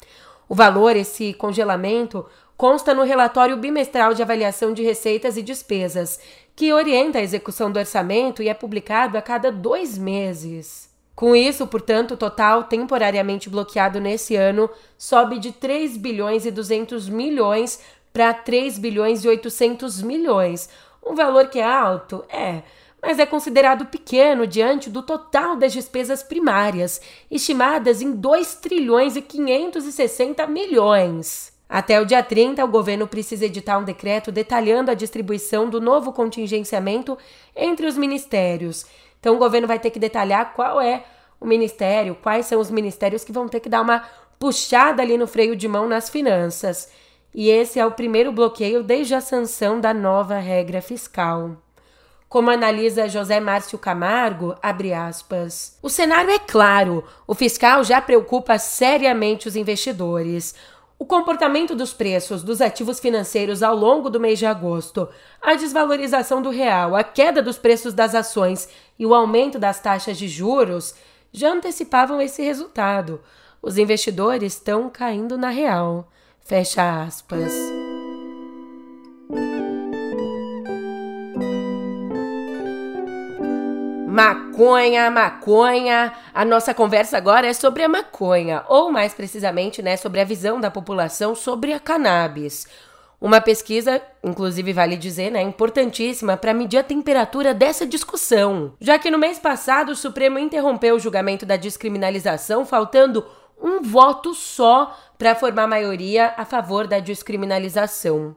O 0.47 0.55
valor, 0.55 0.95
esse 0.95 1.33
congelamento, 1.33 2.25
consta 2.55 2.93
no 2.93 3.03
relatório 3.03 3.57
bimestral 3.57 4.13
de 4.13 4.21
avaliação 4.21 4.73
de 4.73 4.83
receitas 4.83 5.37
e 5.37 5.41
despesas, 5.41 6.19
que 6.55 6.71
orienta 6.71 7.19
a 7.19 7.21
execução 7.21 7.71
do 7.71 7.79
orçamento 7.79 8.41
e 8.41 8.49
é 8.49 8.53
publicado 8.53 9.17
a 9.17 9.21
cada 9.21 9.51
dois 9.51 9.97
meses. 9.97 10.89
Com 11.15 11.35
isso, 11.35 11.65
portanto, 11.65 12.11
o 12.13 12.17
total 12.17 12.65
temporariamente 12.65 13.49
bloqueado 13.49 13.99
nesse 13.99 14.35
ano 14.35 14.69
sobe 14.97 15.39
de 15.39 15.51
3 15.51 15.97
bilhões 15.97 16.45
e 16.45 16.51
200 16.51 17.09
milhões 17.09 17.79
para 18.13 18.33
3 18.33 18.79
bilhões 18.79 19.23
e 19.23 19.27
800 19.27 20.01
milhões, 20.01 20.69
um 21.09 21.15
valor 21.15 21.47
que 21.47 21.59
é 21.59 21.65
alto? 21.65 22.23
É, 22.29 22.63
mas 23.01 23.19
é 23.19 23.25
considerado 23.25 23.85
pequeno 23.85 24.45
diante 24.45 24.89
do 24.89 25.01
total 25.01 25.55
das 25.55 25.71
despesas 25.71 26.23
primárias, 26.23 26.99
estimadas 27.29 28.01
em 28.01 28.11
2 28.11 28.55
trilhões 28.55 29.15
e 29.15 29.21
560 29.21 30.45
milhões. 30.47 31.53
Até 31.69 31.99
o 31.99 32.05
dia 32.05 32.23
30, 32.23 32.63
o 32.63 32.67
governo 32.67 33.07
precisa 33.07 33.45
editar 33.45 33.77
um 33.77 33.83
decreto 33.83 34.31
detalhando 34.31 34.89
a 34.89 34.93
distribuição 34.93 35.69
do 35.69 35.81
novo 35.81 36.13
contingenciamento 36.13 37.17
entre 37.55 37.85
os 37.85 37.97
ministérios. 37.97 38.85
Então, 39.19 39.35
o 39.35 39.39
governo 39.39 39.67
vai 39.67 39.77
ter 39.77 39.89
que 39.89 39.99
detalhar 39.99 40.53
qual 40.53 40.79
é 40.79 41.03
o 41.39 41.45
ministério, 41.45 42.15
quais 42.15 42.45
são 42.45 42.59
os 42.59 42.71
ministérios 42.71 43.23
que 43.23 43.33
vão 43.33 43.47
ter 43.47 43.59
que 43.59 43.69
dar 43.69 43.81
uma 43.81 44.03
puxada 44.39 45.01
ali 45.01 45.17
no 45.17 45.27
freio 45.27 45.55
de 45.55 45.67
mão 45.67 45.87
nas 45.87 46.09
finanças 46.09 46.89
e 47.37 47.51
esse 47.51 47.79
é 47.79 47.85
o 47.85 47.91
primeiro 47.91 48.31
bloqueio 48.31 48.81
desde 48.81 49.13
a 49.13 49.21
sanção 49.21 49.79
da 49.79 49.93
nova 49.93 50.39
regra 50.39 50.81
fiscal. 50.81 51.55
Como 52.27 52.49
analisa 52.49 53.07
José 53.07 53.39
Márcio 53.39 53.77
Camargo, 53.77 54.55
aspas. 54.59 55.77
O 55.83 55.87
cenário 55.87 56.31
é 56.31 56.39
claro, 56.39 57.03
o 57.27 57.35
fiscal 57.35 57.83
já 57.83 58.01
preocupa 58.01 58.57
seriamente 58.57 59.47
os 59.47 59.55
investidores. 59.55 60.55
O 60.97 61.05
comportamento 61.05 61.75
dos 61.75 61.93
preços 61.93 62.41
dos 62.41 62.59
ativos 62.59 62.99
financeiros 62.99 63.61
ao 63.61 63.75
longo 63.75 64.09
do 64.09 64.19
mês 64.19 64.39
de 64.39 64.47
agosto, 64.47 65.07
a 65.39 65.53
desvalorização 65.53 66.41
do 66.41 66.49
real, 66.49 66.95
a 66.95 67.03
queda 67.03 67.39
dos 67.39 67.59
preços 67.59 67.93
das 67.93 68.15
ações 68.15 68.67
e 68.97 69.05
o 69.05 69.13
aumento 69.13 69.59
das 69.59 69.79
taxas 69.79 70.17
de 70.17 70.27
juros 70.27 70.95
já 71.31 71.51
antecipavam 71.51 72.19
esse 72.19 72.41
resultado. 72.41 73.21
Os 73.61 73.77
investidores 73.77 74.53
estão 74.53 74.89
caindo 74.89 75.37
na 75.37 75.49
real. 75.49 76.09
Fecha 76.47 77.03
aspas. 77.03 77.51
Maconha, 84.07 85.11
maconha. 85.11 86.13
A 86.33 86.45
nossa 86.45 86.73
conversa 86.73 87.17
agora 87.17 87.47
é 87.47 87.53
sobre 87.53 87.83
a 87.83 87.89
maconha, 87.89 88.63
ou 88.69 88.89
mais 88.89 89.13
precisamente, 89.13 89.81
né, 89.81 89.97
sobre 89.97 90.21
a 90.21 90.23
visão 90.23 90.61
da 90.61 90.71
população 90.71 91.35
sobre 91.35 91.73
a 91.73 91.81
cannabis. 91.81 92.65
Uma 93.19 93.41
pesquisa, 93.41 94.01
inclusive 94.23 94.71
vale 94.71 94.95
dizer, 94.95 95.29
né, 95.29 95.41
importantíssima 95.41 96.37
para 96.37 96.53
medir 96.53 96.77
a 96.77 96.83
temperatura 96.83 97.53
dessa 97.53 97.85
discussão, 97.85 98.71
já 98.79 98.97
que 98.97 99.11
no 99.11 99.19
mês 99.19 99.37
passado 99.37 99.89
o 99.89 99.95
Supremo 99.97 100.39
interrompeu 100.39 100.95
o 100.95 100.99
julgamento 100.99 101.45
da 101.45 101.57
descriminalização, 101.57 102.65
faltando 102.65 103.25
um 103.61 103.81
voto 103.81 104.33
só 104.33 104.95
para 105.17 105.35
formar 105.35 105.67
maioria 105.67 106.33
a 106.37 106.45
favor 106.45 106.87
da 106.87 106.99
descriminalização. 106.99 108.35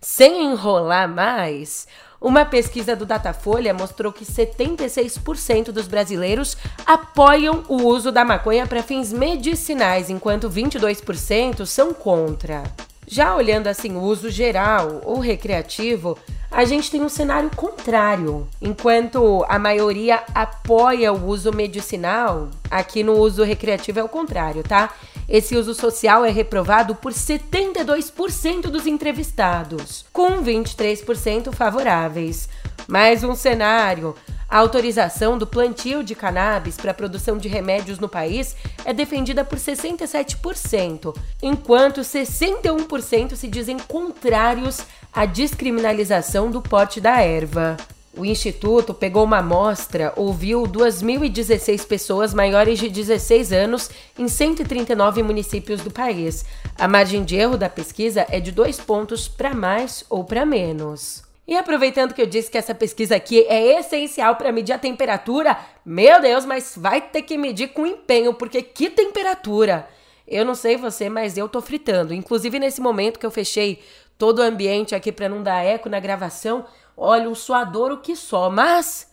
Sem 0.00 0.44
enrolar 0.44 1.08
mais, 1.08 1.86
uma 2.20 2.44
pesquisa 2.44 2.94
do 2.94 3.04
Datafolha 3.04 3.74
mostrou 3.74 4.12
que 4.12 4.24
76% 4.24 5.72
dos 5.72 5.88
brasileiros 5.88 6.56
apoiam 6.86 7.64
o 7.68 7.82
uso 7.82 8.12
da 8.12 8.24
maconha 8.24 8.66
para 8.66 8.82
fins 8.82 9.12
medicinais, 9.12 10.08
enquanto 10.08 10.48
22% 10.48 11.66
são 11.66 11.92
contra. 11.92 12.62
Já 13.06 13.34
olhando 13.34 13.66
assim 13.66 13.96
o 13.96 14.00
uso 14.00 14.30
geral 14.30 15.00
ou 15.04 15.18
recreativo, 15.18 16.16
a 16.48 16.64
gente 16.64 16.90
tem 16.90 17.02
um 17.02 17.08
cenário 17.08 17.50
contrário. 17.56 18.46
Enquanto 18.60 19.44
a 19.48 19.58
maioria 19.58 20.22
apoia 20.34 21.12
o 21.12 21.26
uso 21.26 21.52
medicinal, 21.52 22.50
aqui 22.70 23.02
no 23.02 23.14
uso 23.14 23.42
recreativo 23.42 23.98
é 23.98 24.04
o 24.04 24.08
contrário, 24.08 24.62
tá? 24.62 24.94
Esse 25.28 25.56
uso 25.56 25.74
social 25.74 26.24
é 26.24 26.30
reprovado 26.30 26.94
por 26.94 27.12
72% 27.12 28.62
dos 28.62 28.86
entrevistados, 28.86 30.04
com 30.12 30.42
23% 30.42 31.52
favoráveis. 31.52 32.48
Mais 32.88 33.22
um 33.22 33.34
cenário. 33.34 34.14
A 34.48 34.58
autorização 34.58 35.38
do 35.38 35.46
plantio 35.46 36.04
de 36.04 36.14
cannabis 36.14 36.76
para 36.76 36.90
a 36.90 36.94
produção 36.94 37.38
de 37.38 37.48
remédios 37.48 37.98
no 37.98 38.06
país 38.06 38.54
é 38.84 38.92
defendida 38.92 39.42
por 39.42 39.58
67%, 39.58 41.16
enquanto 41.42 42.02
61% 42.02 43.34
se 43.34 43.48
dizem 43.48 43.78
contrários 43.78 44.80
à 45.10 45.24
descriminalização 45.24 46.50
do 46.50 46.60
porte 46.60 47.00
da 47.00 47.22
erva. 47.22 47.78
O 48.14 48.26
instituto 48.26 48.92
pegou 48.92 49.24
uma 49.24 49.38
amostra, 49.38 50.12
ouviu 50.16 50.64
2.016 50.64 51.86
pessoas 51.86 52.34
maiores 52.34 52.78
de 52.78 52.90
16 52.90 53.52
anos 53.52 53.90
em 54.18 54.28
139 54.28 55.22
municípios 55.22 55.80
do 55.80 55.90
país. 55.90 56.44
A 56.78 56.86
margem 56.86 57.24
de 57.24 57.36
erro 57.36 57.56
da 57.56 57.70
pesquisa 57.70 58.26
é 58.28 58.38
de 58.38 58.52
dois 58.52 58.78
pontos 58.78 59.28
para 59.28 59.54
mais 59.54 60.04
ou 60.10 60.24
para 60.24 60.44
menos. 60.44 61.22
E 61.48 61.56
aproveitando 61.56 62.12
que 62.12 62.20
eu 62.20 62.26
disse 62.26 62.50
que 62.50 62.58
essa 62.58 62.74
pesquisa 62.74 63.16
aqui 63.16 63.46
é 63.48 63.78
essencial 63.78 64.36
para 64.36 64.52
medir 64.52 64.74
a 64.74 64.78
temperatura, 64.78 65.58
meu 65.84 66.20
Deus, 66.20 66.44
mas 66.44 66.74
vai 66.76 67.00
ter 67.00 67.22
que 67.22 67.38
medir 67.38 67.68
com 67.68 67.86
empenho, 67.86 68.34
porque 68.34 68.62
que 68.62 68.90
temperatura! 68.90 69.88
Eu 70.28 70.44
não 70.44 70.54
sei 70.54 70.76
você, 70.76 71.08
mas 71.08 71.36
eu 71.36 71.48
tô 71.48 71.60
fritando. 71.60 72.14
Inclusive 72.14 72.58
nesse 72.58 72.80
momento 72.80 73.18
que 73.18 73.26
eu 73.26 73.30
fechei 73.30 73.82
todo 74.16 74.38
o 74.38 74.42
ambiente 74.42 74.94
aqui 74.94 75.10
para 75.10 75.28
não 75.28 75.42
dar 75.42 75.64
eco 75.64 75.88
na 75.88 75.98
gravação, 75.98 76.64
Olha, 76.96 77.28
um 77.28 77.34
suadouro 77.34 77.98
que 77.98 78.14
só, 78.14 78.50
mas 78.50 79.10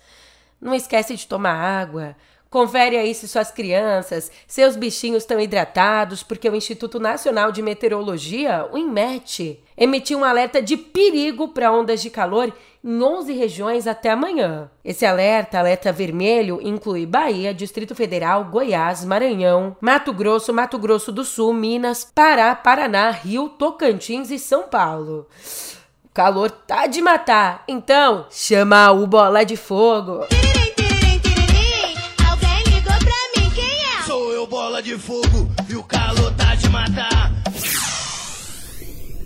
não 0.60 0.74
esquece 0.74 1.16
de 1.16 1.28
tomar 1.28 1.54
água. 1.54 2.16
Confere 2.50 2.98
aí 2.98 3.14
se 3.14 3.28
suas 3.28 3.52
crianças, 3.52 4.32
seus 4.48 4.76
bichinhos 4.76 5.22
estão 5.22 5.40
hidratados, 5.40 6.24
porque 6.24 6.50
o 6.50 6.56
Instituto 6.56 7.00
Nacional 7.00 7.52
de 7.52 7.62
Meteorologia, 7.62 8.68
o 8.72 8.78
INMET, 8.78 9.64
emitiu 9.78 10.18
um 10.18 10.24
alerta 10.24 10.60
de 10.60 10.76
perigo 10.76 11.50
para 11.50 11.72
ondas 11.72 12.02
de 12.02 12.10
calor 12.10 12.52
em 12.84 13.04
11 13.04 13.34
regiões 13.34 13.86
até 13.86 14.10
amanhã. 14.10 14.68
Esse 14.84 15.06
alerta, 15.06 15.60
alerta 15.60 15.92
vermelho, 15.92 16.60
inclui 16.64 17.06
Bahia, 17.06 17.54
Distrito 17.54 17.94
Federal, 17.94 18.46
Goiás, 18.46 19.06
Maranhão, 19.06 19.78
Mato 19.80 20.12
Grosso, 20.12 20.52
Mato 20.52 20.80
Grosso 20.80 21.12
do 21.12 21.24
Sul, 21.24 21.54
Minas, 21.54 22.04
Pará, 22.04 22.56
Paraná, 22.56 23.12
Rio, 23.12 23.50
Tocantins 23.50 24.32
e 24.32 24.40
São 24.40 24.64
Paulo 24.64 25.28
calor 26.14 26.50
tá 26.50 26.88
de 26.88 27.02
matar. 27.02 27.64
Então, 27.68 28.26
chama 28.30 28.92
o 28.92 29.06
Bola 29.06 29.44
de 29.46 29.56
Fogo. 29.56 30.26
Alguém 32.30 32.64
ligou 32.66 32.94
pra 32.98 33.42
mim, 33.42 33.50
quem 33.54 33.64
é? 33.64 34.04
Sou 34.06 34.32
eu, 34.32 34.48
Bola 34.48 34.82
de 34.82 34.98
Fogo, 34.98 35.50
e 35.70 35.76
o 35.76 35.84
calor 35.84 36.34
tá 36.36 36.56
de 36.56 36.70
matar. 36.70 37.32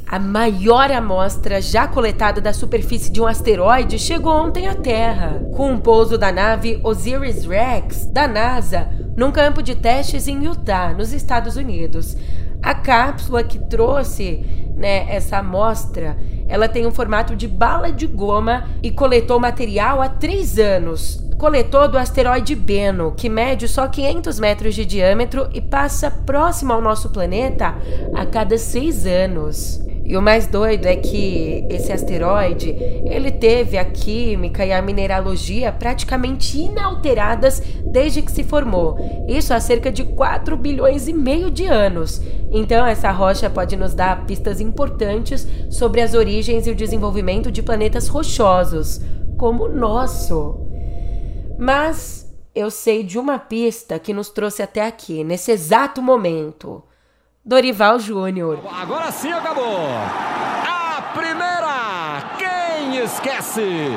A 0.07 0.19
maior 0.19 0.91
amostra 0.91 1.59
já 1.59 1.87
coletada 1.87 2.39
da 2.39 2.53
superfície 2.53 3.11
de 3.11 3.19
um 3.19 3.25
asteroide 3.25 3.97
chegou 3.97 4.31
ontem 4.31 4.67
à 4.67 4.75
Terra, 4.75 5.41
com 5.55 5.73
o 5.73 5.81
pouso 5.81 6.19
da 6.19 6.31
nave 6.31 6.79
Osiris-Rex 6.83 8.05
da 8.11 8.27
NASA 8.27 8.91
num 9.17 9.31
campo 9.31 9.63
de 9.63 9.73
testes 9.73 10.27
em 10.27 10.43
Utah, 10.43 10.93
nos 10.93 11.13
Estados 11.13 11.55
Unidos. 11.55 12.15
A 12.61 12.75
cápsula 12.75 13.43
que 13.43 13.57
trouxe 13.57 14.45
né, 14.75 15.11
essa 15.13 15.37
amostra, 15.37 16.17
ela 16.47 16.67
tem 16.67 16.85
um 16.85 16.91
formato 16.91 17.35
de 17.35 17.47
bala 17.47 17.91
de 17.91 18.07
goma 18.07 18.67
e 18.81 18.91
coletou 18.91 19.39
material 19.39 20.01
há 20.01 20.09
três 20.09 20.57
anos. 20.57 21.21
Coletou 21.37 21.87
do 21.87 21.97
asteroide 21.97 22.55
Bennu, 22.55 23.13
que 23.17 23.27
mede 23.27 23.67
só 23.67 23.87
500 23.87 24.39
metros 24.39 24.75
de 24.75 24.85
diâmetro 24.85 25.49
e 25.53 25.59
passa 25.59 26.09
próximo 26.09 26.71
ao 26.71 26.81
nosso 26.81 27.09
planeta 27.09 27.75
a 28.15 28.25
cada 28.25 28.57
seis 28.57 29.05
anos. 29.05 29.81
E 30.05 30.17
o 30.17 30.21
mais 30.21 30.47
doido 30.47 30.85
é 30.85 30.97
que 30.97 31.65
esse 31.69 31.91
asteroide, 31.91 32.69
ele 33.05 33.31
teve 33.31 33.77
a 33.77 33.85
química 33.85 34.65
e 34.65 34.73
a 34.73 34.81
mineralogia 34.81 35.71
praticamente 35.71 36.59
inalteradas 36.59 37.61
desde 37.85 38.21
que 38.21 38.31
se 38.31 38.43
formou. 38.43 38.97
Isso 39.27 39.53
há 39.53 39.59
cerca 39.61 39.91
de 39.91 40.03
4 40.03 40.57
bilhões 40.57 41.07
e 41.07 41.13
meio 41.13 41.49
de 41.49 41.65
anos. 41.65 42.21
Então 42.51 42.85
essa 42.85 43.11
rocha 43.11 43.49
pode 43.49 43.77
nos 43.77 43.93
dar 43.93 44.25
pistas 44.25 44.59
importantes 44.59 45.47
sobre 45.69 46.01
as 46.01 46.13
origens 46.13 46.67
e 46.67 46.71
o 46.71 46.75
desenvolvimento 46.75 47.49
de 47.49 47.63
planetas 47.63 48.07
rochosos, 48.09 48.99
como 49.37 49.65
o 49.65 49.73
nosso. 49.73 50.59
Mas 51.57 52.29
eu 52.53 52.69
sei 52.69 53.03
de 53.03 53.17
uma 53.17 53.39
pista 53.39 53.97
que 53.97 54.13
nos 54.13 54.29
trouxe 54.29 54.61
até 54.61 54.85
aqui, 54.85 55.23
nesse 55.23 55.51
exato 55.51 56.01
momento. 56.01 56.83
Dorival 57.45 57.99
Júnior. 57.99 58.59
Agora 58.71 59.11
sim 59.11 59.29
acabou. 59.29 59.85
A 60.65 61.01
primeira, 61.13 62.37
quem 62.37 63.03
esquece? 63.03 63.89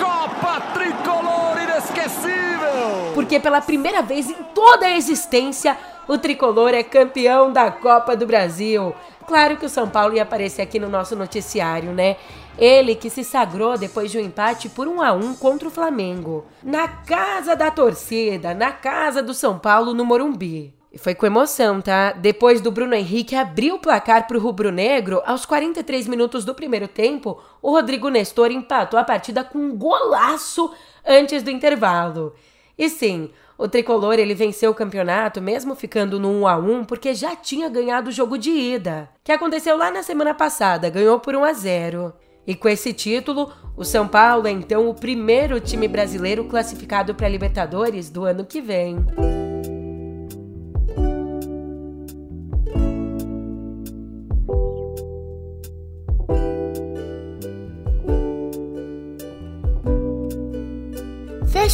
Copa 0.00 0.58
Tricolor 0.72 1.62
inesquecível. 1.62 3.12
Porque 3.12 3.38
pela 3.38 3.60
primeira 3.60 4.00
vez 4.00 4.30
em 4.30 4.42
toda 4.54 4.86
a 4.86 4.96
existência, 4.96 5.76
o 6.08 6.16
Tricolor 6.16 6.70
é 6.70 6.82
campeão 6.82 7.52
da 7.52 7.70
Copa 7.70 8.16
do 8.16 8.26
Brasil. 8.26 8.94
Claro 9.26 9.58
que 9.58 9.66
o 9.66 9.70
São 9.70 9.86
Paulo 9.86 10.14
ia 10.14 10.22
aparecer 10.22 10.62
aqui 10.62 10.78
no 10.78 10.88
nosso 10.88 11.14
noticiário, 11.14 11.92
né? 11.92 12.16
Ele 12.56 12.94
que 12.94 13.10
se 13.10 13.22
sagrou 13.22 13.76
depois 13.76 14.10
de 14.10 14.16
um 14.16 14.22
empate 14.22 14.70
por 14.70 14.88
1 14.88 15.02
a 15.02 15.12
1 15.12 15.34
contra 15.34 15.68
o 15.68 15.70
Flamengo, 15.70 16.46
na 16.62 16.88
casa 16.88 17.54
da 17.54 17.70
torcida, 17.70 18.54
na 18.54 18.72
casa 18.72 19.22
do 19.22 19.34
São 19.34 19.58
Paulo 19.58 19.92
no 19.92 20.06
Morumbi. 20.06 20.74
E 20.94 20.98
foi 20.98 21.12
com 21.12 21.26
emoção, 21.26 21.80
tá? 21.80 22.12
Depois 22.12 22.60
do 22.60 22.70
Bruno 22.70 22.94
Henrique 22.94 23.34
abrir 23.34 23.72
o 23.72 23.80
placar 23.80 24.28
para 24.28 24.38
o 24.38 24.40
rubro-negro, 24.40 25.20
aos 25.26 25.44
43 25.44 26.06
minutos 26.06 26.44
do 26.44 26.54
primeiro 26.54 26.86
tempo, 26.86 27.42
o 27.60 27.72
Rodrigo 27.72 28.08
Nestor 28.08 28.52
empatou 28.52 28.96
a 28.96 29.02
partida 29.02 29.42
com 29.42 29.58
um 29.58 29.76
golaço 29.76 30.72
antes 31.04 31.42
do 31.42 31.50
intervalo. 31.50 32.32
E 32.78 32.88
sim, 32.88 33.30
o 33.58 33.66
tricolor 33.66 34.20
ele 34.20 34.36
venceu 34.36 34.70
o 34.70 34.74
campeonato 34.74 35.42
mesmo 35.42 35.74
ficando 35.74 36.20
no 36.20 36.30
1 36.42 36.46
a 36.46 36.56
1 36.58 36.84
porque 36.84 37.12
já 37.12 37.34
tinha 37.34 37.68
ganhado 37.68 38.10
o 38.10 38.12
jogo 38.12 38.38
de 38.38 38.50
ida, 38.50 39.10
que 39.24 39.32
aconteceu 39.32 39.76
lá 39.76 39.90
na 39.90 40.04
semana 40.04 40.32
passada, 40.32 40.88
ganhou 40.88 41.18
por 41.18 41.34
1 41.34 41.42
a 41.44 41.52
0. 41.52 42.14
E 42.46 42.54
com 42.54 42.68
esse 42.68 42.92
título, 42.92 43.52
o 43.76 43.84
São 43.84 44.06
Paulo 44.06 44.46
é 44.46 44.52
então 44.52 44.88
o 44.88 44.94
primeiro 44.94 45.58
time 45.58 45.88
brasileiro 45.88 46.44
classificado 46.44 47.16
para 47.16 47.26
a 47.26 47.30
Libertadores 47.30 48.10
do 48.10 48.24
ano 48.24 48.44
que 48.44 48.60
vem. 48.60 49.04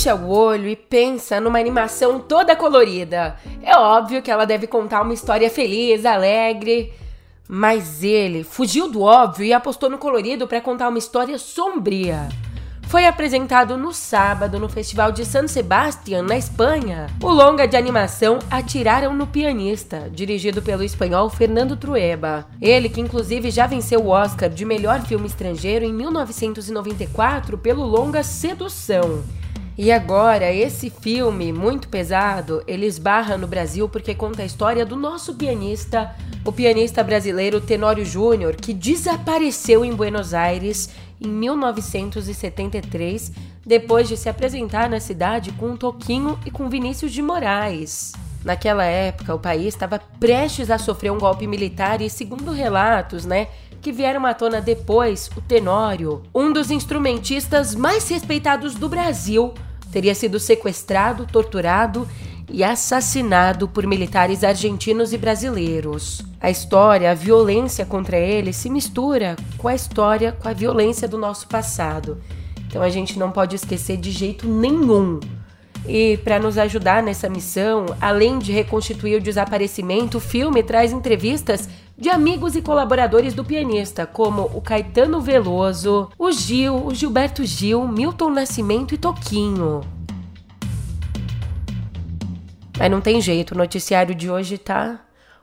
Fecha 0.01 0.15
o 0.15 0.31
olho 0.31 0.67
e 0.67 0.75
pensa 0.75 1.39
numa 1.43 1.59
animação 1.59 2.19
toda 2.19 2.57
colorida. 2.57 3.37
É 3.63 3.77
óbvio 3.77 4.23
que 4.23 4.31
ela 4.31 4.47
deve 4.47 4.67
contar 4.67 5.03
uma 5.03 5.13
história 5.13 5.51
feliz, 5.51 6.07
alegre. 6.07 6.91
Mas 7.47 8.03
ele 8.03 8.43
fugiu 8.43 8.89
do 8.89 9.03
óbvio 9.03 9.45
e 9.45 9.53
apostou 9.53 9.91
no 9.91 9.99
colorido 9.99 10.49
para 10.49 10.59
contar 10.63 10.89
uma 10.89 10.97
história 10.97 11.37
sombria. 11.37 12.31
Foi 12.85 13.07
apresentado 13.07 13.77
no 13.77 13.93
sábado 13.93 14.59
no 14.59 14.71
Festival 14.71 15.13
de 15.13 15.27
San 15.27 15.47
Sebastián, 15.47 16.23
na 16.23 16.39
Espanha. 16.39 17.07
O 17.23 17.29
longa 17.29 17.69
de 17.69 17.77
animação 17.77 18.39
Atiraram 18.51 19.13
no 19.13 19.27
Pianista, 19.27 20.09
dirigido 20.11 20.63
pelo 20.63 20.83
espanhol 20.83 21.29
Fernando 21.29 21.77
Trueba. 21.77 22.47
Ele 22.59 22.89
que 22.89 23.03
inclusive 23.03 23.51
já 23.51 23.67
venceu 23.67 24.01
o 24.01 24.09
Oscar 24.09 24.49
de 24.49 24.65
melhor 24.65 25.03
filme 25.03 25.27
estrangeiro 25.27 25.85
em 25.85 25.93
1994 25.93 27.59
pelo 27.59 27.85
longa 27.85 28.23
Sedução. 28.23 29.40
E 29.83 29.91
agora, 29.91 30.53
esse 30.53 30.91
filme 30.91 31.55
muito 31.55 31.89
pesado, 31.89 32.63
ele 32.67 32.85
esbarra 32.85 33.39
no 33.39 33.47
Brasil 33.47 33.89
porque 33.89 34.15
conta 34.15 34.43
a 34.43 34.45
história 34.45 34.85
do 34.85 34.95
nosso 34.95 35.37
pianista, 35.37 36.15
o 36.45 36.53
pianista 36.53 37.03
brasileiro 37.03 37.63
Tenório 37.63 38.05
Júnior, 38.05 38.57
que 38.57 38.75
desapareceu 38.75 39.83
em 39.83 39.95
Buenos 39.95 40.35
Aires 40.35 40.91
em 41.19 41.29
1973, 41.29 43.33
depois 43.65 44.07
de 44.07 44.19
se 44.19 44.29
apresentar 44.29 44.91
na 44.91 45.01
cidade 45.01 45.51
com 45.53 45.71
um 45.71 45.79
Toquinho 45.79 46.39
e 46.45 46.51
com 46.51 46.69
Vinícius 46.69 47.11
de 47.11 47.23
Moraes. 47.23 48.13
Naquela 48.45 48.85
época, 48.85 49.35
o 49.35 49.39
país 49.39 49.69
estava 49.69 49.99
prestes 49.99 50.71
a 50.71 50.77
sofrer 50.77 51.11
um 51.11 51.19
golpe 51.19 51.47
militar 51.47 52.03
e, 52.03 52.11
segundo 52.11 52.53
relatos, 52.53 53.25
né, 53.25 53.49
que 53.81 53.93
vieram 53.93 54.27
à 54.27 54.35
tona 54.35 54.61
depois, 54.61 55.31
o 55.35 55.41
Tenório, 55.41 56.23
um 56.35 56.53
dos 56.53 56.71
instrumentistas 56.71 57.75
mais 57.75 58.07
respeitados 58.11 58.75
do 58.75 58.87
Brasil, 58.87 59.55
teria 59.91 60.15
sido 60.15 60.39
sequestrado, 60.39 61.27
torturado 61.27 62.07
e 62.53 62.65
assassinado 62.65 63.69
por 63.69 63.87
militares 63.87 64.43
argentinos 64.43 65.13
e 65.13 65.19
brasileiros. 65.19 66.23
A 66.41 66.51
história, 66.51 67.11
a 67.11 67.15
violência 67.15 67.87
contra 67.87 68.19
ele 68.19 68.53
se 68.53 68.69
mistura 68.69 69.37
com 69.57 69.69
a 69.69 69.75
história, 69.75 70.33
com 70.33 70.49
a 70.49 70.53
violência 70.53 71.07
do 71.07 71.19
nosso 71.19 71.47
passado. 71.47 72.19
Então 72.67 72.83
a 72.83 72.89
gente 72.89 73.19
não 73.19 73.31
pode 73.31 73.57
esquecer 73.57 73.97
de 73.97 74.11
jeito 74.11 74.49
nenhum. 74.49 75.21
E 75.87 76.19
para 76.19 76.39
nos 76.39 76.59
ajudar 76.59 77.03
nessa 77.03 77.29
missão, 77.29 77.87
além 78.01 78.39
de 78.39 78.53
reconstituir 78.53 79.17
o 79.17 79.21
desaparecimento, 79.21 80.19
o 80.19 80.21
filme 80.21 80.63
traz 80.63 80.93
entrevistas 80.93 81.69
de 82.01 82.09
amigos 82.09 82.57
e 82.57 82.63
colaboradores 82.63 83.35
do 83.35 83.45
pianista, 83.45 84.07
como 84.07 84.45
o 84.55 84.63
Caetano 84.63 85.21
Veloso, 85.21 86.11
o 86.19 86.33
Gil, 86.33 86.87
o 86.87 86.95
Gilberto 86.95 87.45
Gil, 87.45 87.87
Milton 87.87 88.31
Nascimento 88.31 88.95
e 88.95 88.99
Toquinho. 88.99 89.83
Mas 92.79 92.91
não 92.91 93.03
tem 93.03 93.21
jeito, 93.21 93.55
o 93.55 93.59
noticiário 93.59 94.15
de 94.15 94.31
hoje 94.31 94.57
tá 94.57 94.99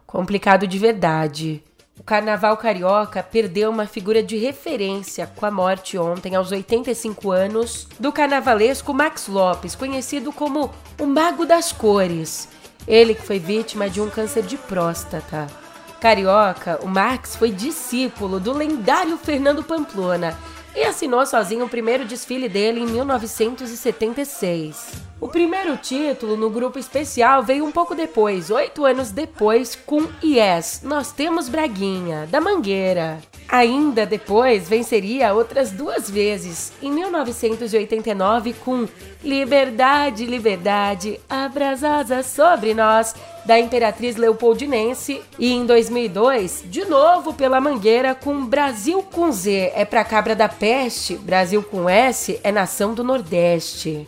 complicado 0.08 0.66
de 0.66 0.80
verdade. 0.80 1.64
O 2.00 2.04
carnaval 2.04 2.58
carioca 2.58 3.22
perdeu 3.22 3.70
uma 3.70 3.86
figura 3.86 4.24
de 4.24 4.36
referência 4.36 5.28
com 5.28 5.46
a 5.46 5.52
morte 5.52 5.96
ontem, 5.96 6.34
aos 6.34 6.52
85 6.52 7.30
anos, 7.30 7.88
do 8.00 8.12
carnavalesco 8.12 8.92
Max 8.96 9.28
Lopes, 9.28 9.76
conhecido 9.76 10.34
como 10.34 10.72
o 11.00 11.06
Mago 11.06 11.46
das 11.46 11.72
Cores. 11.72 12.50
Ele 12.88 13.14
que 13.14 13.22
foi 13.22 13.38
vítima 13.38 13.88
de 13.88 14.02
um 14.02 14.10
câncer 14.10 14.42
de 14.42 14.58
próstata. 14.58 15.67
Carioca, 16.00 16.80
o 16.84 16.88
Marx 16.88 17.36
foi 17.36 17.52
discípulo 17.52 18.40
do 18.40 18.54
lendário 18.54 19.18
Fernando 19.18 19.64
Pamplona 19.64 20.38
e 20.76 20.84
assinou 20.84 21.26
sozinho 21.26 21.66
o 21.66 21.70
primeiro 21.70 22.06
desfile 22.06 22.48
dele 22.48 22.82
em 22.82 22.86
1976. 22.86 25.08
O 25.20 25.28
primeiro 25.28 25.76
título 25.76 26.38
no 26.38 26.52
grupo 26.52 26.78
especial 26.78 27.42
veio 27.42 27.66
um 27.66 27.72
pouco 27.72 27.96
depois, 27.96 28.52
oito 28.52 28.86
anos 28.86 29.10
depois, 29.10 29.76
com 29.76 30.08
Yes, 30.24 30.82
Nós 30.84 31.12
Temos 31.12 31.50
Braguinha, 31.50 32.28
da 32.28 32.40
Mangueira. 32.40 33.18
Ainda 33.50 34.06
depois 34.06 34.68
venceria 34.68 35.34
outras 35.34 35.72
duas 35.72 36.10
vezes, 36.10 36.74
em 36.82 36.92
1989 36.92 38.54
com 38.54 38.88
Liberdade, 39.24 40.26
Liberdade, 40.26 41.20
abrasosa 41.30 42.24
sobre 42.24 42.74
nós, 42.74 43.16
da 43.46 43.58
Imperatriz 43.58 44.18
Leopoldinense, 44.18 45.22
e 45.40 45.54
em 45.54 45.66
2002, 45.66 46.64
de 46.66 46.84
novo 46.84 47.34
pela 47.34 47.62
Mangueira 47.62 48.14
com 48.14 48.46
Brasil 48.46 49.02
com 49.02 49.32
Z. 49.32 49.72
É 49.74 49.86
pra 49.86 50.04
cabra 50.04 50.36
da 50.36 50.50
peste, 50.50 51.16
Brasil 51.16 51.64
com 51.64 51.90
S 51.90 52.40
é 52.44 52.52
nação 52.52 52.94
do 52.94 53.04
Nordeste. 53.04 54.06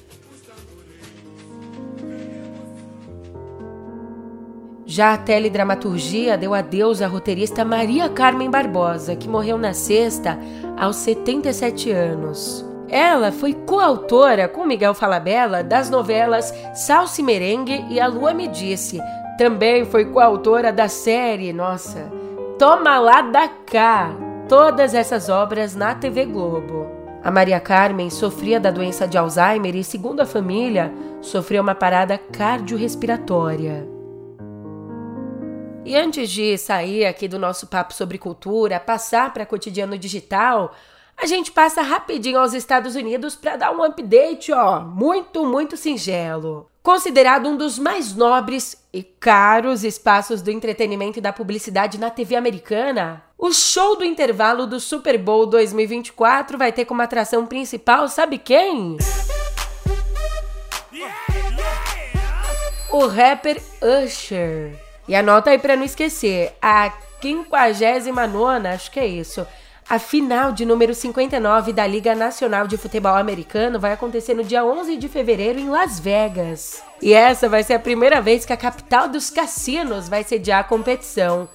Já 4.90 5.14
a 5.14 5.18
teledramaturgia 5.20 6.36
deu 6.36 6.52
adeus 6.52 7.00
à 7.00 7.06
roteirista 7.06 7.64
Maria 7.64 8.10
Carmen 8.10 8.50
Barbosa, 8.50 9.16
que 9.16 9.30
morreu 9.30 9.56
na 9.56 9.72
sexta 9.72 10.36
aos 10.76 10.96
77 10.96 11.92
anos. 11.92 12.66
Ela 12.90 13.32
foi 13.32 13.54
coautora 13.54 14.48
com 14.48 14.66
Miguel 14.66 14.96
Falabella 14.96 15.64
das 15.64 15.92
novelas 15.92 16.52
Salsa 16.74 17.22
e 17.22 17.24
Merengue 17.24 17.86
e 17.88 18.00
A 18.00 18.08
Lua 18.08 18.34
Me 18.34 18.48
Disse. 18.48 19.00
Também 19.38 19.86
foi 19.86 20.06
coautora 20.06 20.74
da 20.74 20.88
série, 20.88 21.54
nossa, 21.54 22.12
Toma 22.58 22.98
Lá 22.98 23.22
da 23.22 23.48
Cá. 23.48 24.10
Todas 24.48 24.96
essas 24.96 25.30
obras 25.30 25.76
na 25.76 25.94
TV 25.94 26.26
Globo. 26.26 26.88
A 27.24 27.30
Maria 27.30 27.60
Carmen 27.60 28.10
sofria 28.10 28.60
da 28.60 28.72
doença 28.72 29.08
de 29.08 29.20
Alzheimer 29.20 29.76
e, 29.76 29.84
segundo 29.84 30.22
a 30.22 30.26
família, 30.26 30.92
sofreu 31.22 31.62
uma 31.62 31.76
parada 31.76 32.18
cardiorrespiratória. 32.18 33.99
E 35.90 35.96
antes 35.96 36.30
de 36.30 36.56
sair 36.56 37.04
aqui 37.04 37.28
do 37.28 37.40
nosso 37.40 37.66
papo 37.66 37.96
sobre 37.96 38.20
cultura, 38.20 38.80
passar 38.80 39.34
para 39.34 39.44
cotidiano 39.44 39.98
digital, 39.98 40.76
a 41.18 41.26
gente 41.26 41.52
passa 41.52 41.82
rapidinho 41.82 42.38
aos 42.38 42.54
Estados 42.54 42.94
Unidos 42.94 43.36
para 43.36 43.56
dar 43.56 43.72
um 43.72 43.82
update, 43.82 44.52
ó, 44.52 44.82
muito, 44.82 45.44
muito 45.44 45.76
singelo. 45.76 46.70
Considerado 46.84 47.50
um 47.50 47.58
dos 47.58 47.80
mais 47.80 48.16
nobres 48.16 48.86
e 48.94 49.02
caros 49.02 49.84
espaços 49.84 50.44
do 50.44 50.52
entretenimento 50.52 51.18
e 51.18 51.24
da 51.24 51.34
publicidade 51.34 52.00
na 52.00 52.12
TV 52.12 52.36
americana, 52.36 53.24
o 53.36 53.52
show 53.52 53.98
do 53.98 54.06
intervalo 54.06 54.68
do 54.68 54.80
Super 54.80 55.18
Bowl 55.18 55.48
2024 55.48 56.56
vai 56.56 56.72
ter 56.72 56.86
como 56.86 57.02
atração 57.02 57.48
principal, 57.48 58.08
sabe 58.08 58.38
quem? 58.38 58.98
O 62.92 63.08
rapper 63.08 63.60
Usher. 64.06 64.89
E 65.10 65.16
anota 65.16 65.50
aí 65.50 65.58
para 65.58 65.76
não 65.76 65.84
esquecer, 65.84 66.54
a 66.62 66.94
59 67.20 68.68
acho 68.68 68.92
que 68.92 69.00
é 69.00 69.08
isso, 69.08 69.44
a 69.90 69.98
final 69.98 70.52
de 70.52 70.64
número 70.66 70.94
59 70.94 71.74
da 71.74 71.88
Liga 71.88 72.14
Nacional 72.14 72.68
de 72.68 72.78
Futebol 72.78 73.16
Americano 73.16 73.80
vai 73.80 73.92
acontecer 73.92 74.36
no 74.36 74.44
dia 74.44 74.64
11 74.64 74.98
de 74.98 75.10
fevereiro 75.10 75.58
em 75.58 75.68
Las 75.68 76.00
Vegas. 76.00 76.84
E 77.02 77.12
essa 77.12 77.50
vai 77.50 77.64
ser 77.64 77.74
a 77.74 77.80
primeira 77.80 78.22
vez 78.22 78.46
que 78.46 78.54
a 78.54 78.58
capital 78.58 79.10
dos 79.10 79.32
cassinos 79.32 80.08
vai 80.08 80.24
sediar 80.24 80.60
a 80.60 80.64
competição. 80.64 81.50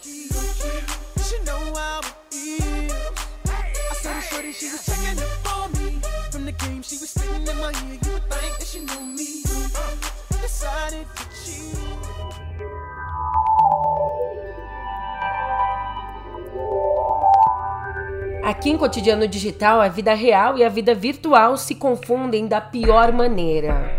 Aqui 18.45 18.69
em 18.69 18.77
Cotidiano 18.77 19.27
Digital, 19.27 19.81
a 19.81 19.89
vida 19.89 20.13
real 20.13 20.59
e 20.59 20.63
a 20.63 20.69
vida 20.69 20.95
virtual 20.95 21.57
se 21.57 21.75
confundem 21.75 22.47
da 22.47 22.61
pior 22.61 23.11
maneira. 23.11 23.91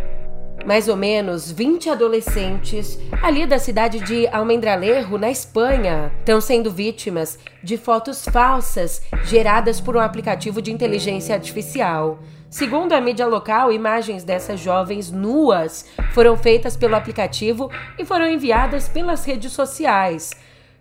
Mais 0.63 0.87
ou 0.87 0.95
menos 0.95 1.49
20 1.51 1.89
adolescentes 1.89 2.99
ali 3.23 3.47
da 3.47 3.57
cidade 3.57 3.99
de 4.01 4.27
Almendralejo, 4.27 5.17
na 5.17 5.31
Espanha, 5.31 6.11
estão 6.19 6.39
sendo 6.39 6.69
vítimas 6.69 7.39
de 7.63 7.75
fotos 7.75 8.23
falsas 8.25 9.01
geradas 9.23 9.81
por 9.81 9.97
um 9.97 9.99
aplicativo 9.99 10.61
de 10.61 10.71
inteligência 10.71 11.33
artificial. 11.33 12.19
Segundo 12.47 12.93
a 12.93 13.01
mídia 13.01 13.25
local, 13.25 13.71
imagens 13.71 14.23
dessas 14.23 14.59
jovens 14.59 15.11
nuas 15.11 15.87
foram 16.13 16.37
feitas 16.37 16.77
pelo 16.77 16.95
aplicativo 16.95 17.71
e 17.97 18.05
foram 18.05 18.27
enviadas 18.27 18.87
pelas 18.87 19.25
redes 19.25 19.53
sociais. 19.53 20.29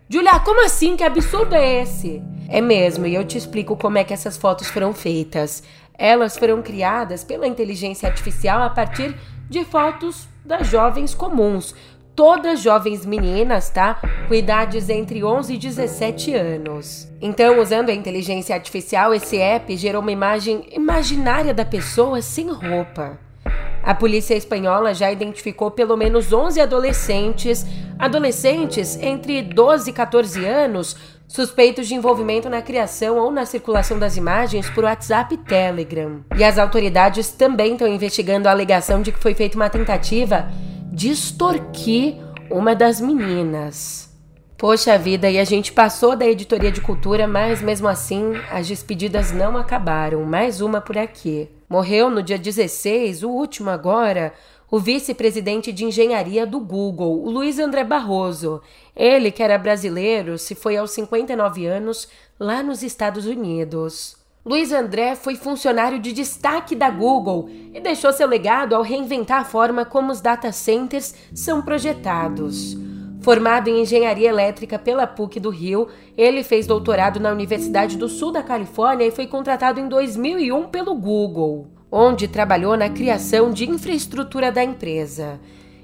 Julia, 0.07 0.39
como 0.39 0.63
assim? 0.63 0.95
Que 0.95 1.03
absurdo 1.03 1.55
é 1.55 1.81
esse? 1.81 2.21
É 2.47 2.61
mesmo, 2.61 3.07
e 3.07 3.15
eu 3.15 3.25
te 3.25 3.39
explico 3.39 3.75
como 3.75 3.97
é 3.97 4.03
que 4.03 4.13
essas 4.13 4.37
fotos 4.37 4.67
foram 4.67 4.93
feitas. 4.93 5.63
Elas 5.97 6.37
foram 6.37 6.61
criadas 6.61 7.23
pela 7.23 7.47
inteligência 7.47 8.07
artificial 8.07 8.61
a 8.61 8.69
partir 8.69 9.15
de 9.49 9.65
fotos 9.65 10.27
das 10.45 10.67
jovens 10.67 11.15
comuns, 11.15 11.73
todas 12.15 12.61
jovens 12.61 13.03
meninas, 13.03 13.71
tá? 13.71 13.99
Com 14.27 14.35
idades 14.35 14.89
entre 14.89 15.23
11 15.23 15.55
e 15.55 15.57
17 15.57 16.35
anos. 16.35 17.11
Então, 17.19 17.59
usando 17.59 17.89
a 17.89 17.93
inteligência 17.93 18.53
artificial, 18.53 19.11
esse 19.11 19.39
app 19.39 19.75
gerou 19.75 20.03
uma 20.03 20.11
imagem 20.11 20.67
imaginária 20.71 21.51
da 21.51 21.65
pessoa 21.65 22.21
sem 22.21 22.51
roupa. 22.51 23.24
A 23.85 23.93
polícia 23.93 24.33
espanhola 24.33 24.95
já 24.95 25.11
identificou 25.11 25.69
pelo 25.69 25.95
menos 25.95 26.33
11 26.33 26.59
adolescentes, 26.59 27.63
adolescentes 27.99 28.97
entre 28.99 29.43
12 29.43 29.91
e 29.91 29.93
14 29.93 30.43
anos, 30.43 30.97
suspeitos 31.27 31.87
de 31.87 31.93
envolvimento 31.93 32.49
na 32.49 32.63
criação 32.63 33.19
ou 33.19 33.29
na 33.29 33.45
circulação 33.45 33.99
das 33.99 34.17
imagens 34.17 34.67
por 34.71 34.85
WhatsApp 34.85 35.35
e 35.35 35.37
Telegram. 35.37 36.21
E 36.35 36.43
as 36.43 36.57
autoridades 36.57 37.29
também 37.29 37.73
estão 37.73 37.87
investigando 37.87 38.47
a 38.47 38.51
alegação 38.51 39.03
de 39.03 39.11
que 39.11 39.19
foi 39.19 39.35
feita 39.35 39.55
uma 39.55 39.69
tentativa 39.69 40.47
de 40.91 41.11
extorquir 41.11 42.15
uma 42.49 42.73
das 42.73 42.99
meninas. 42.99 44.04
Poxa 44.67 44.97
vida, 44.97 45.29
e 45.29 45.37
a 45.37 45.43
gente 45.43 45.71
passou 45.71 46.15
da 46.15 46.25
editoria 46.25 46.71
de 46.71 46.81
cultura, 46.81 47.27
mas 47.27 47.61
mesmo 47.61 47.87
assim 47.87 48.33
as 48.49 48.67
despedidas 48.67 49.31
não 49.31 49.55
acabaram. 49.55 50.23
Mais 50.23 50.59
uma 50.59 50.81
por 50.81 50.97
aqui. 50.97 51.47
Morreu 51.69 52.09
no 52.09 52.23
dia 52.23 52.39
16, 52.39 53.21
o 53.21 53.29
último 53.29 53.69
agora, 53.69 54.33
o 54.71 54.79
vice-presidente 54.79 55.71
de 55.71 55.85
engenharia 55.85 56.47
do 56.47 56.59
Google, 56.59 57.23
o 57.23 57.29
Luiz 57.29 57.59
André 57.59 57.83
Barroso. 57.83 58.59
Ele, 58.95 59.29
que 59.29 59.43
era 59.43 59.59
brasileiro, 59.59 60.35
se 60.39 60.55
foi 60.55 60.77
aos 60.77 60.89
59 60.89 61.67
anos 61.67 62.07
lá 62.39 62.63
nos 62.63 62.81
Estados 62.81 63.27
Unidos. 63.27 64.17
Luiz 64.43 64.71
André 64.71 65.15
foi 65.15 65.35
funcionário 65.35 65.99
de 65.99 66.11
destaque 66.11 66.75
da 66.75 66.89
Google 66.89 67.51
e 67.71 67.79
deixou 67.79 68.11
seu 68.11 68.27
legado 68.27 68.73
ao 68.73 68.81
reinventar 68.81 69.41
a 69.41 69.45
forma 69.45 69.85
como 69.85 70.11
os 70.11 70.21
data 70.21 70.51
centers 70.51 71.13
são 71.35 71.61
projetados. 71.61 72.83
Formado 73.25 73.67
em 73.69 73.81
engenharia 73.81 74.29
elétrica 74.29 74.77
pela 74.77 75.07
PUC 75.07 75.39
do 75.39 75.49
Rio, 75.49 75.87
ele 76.15 76.43
fez 76.43 76.67
doutorado 76.67 77.19
na 77.19 77.31
Universidade 77.31 77.97
do 77.97 78.07
Sul 78.07 78.31
da 78.31 78.43
Califórnia 78.43 79.07
e 79.07 79.09
foi 79.09 79.25
contratado 79.25 79.79
em 79.79 79.89
2001 79.89 80.67
pelo 80.67 80.93
Google, 80.93 81.65
onde 81.91 82.27
trabalhou 82.27 82.77
na 82.77 82.87
criação 82.87 83.49
de 83.49 83.67
infraestrutura 83.67 84.51
da 84.51 84.63
empresa. 84.63 85.39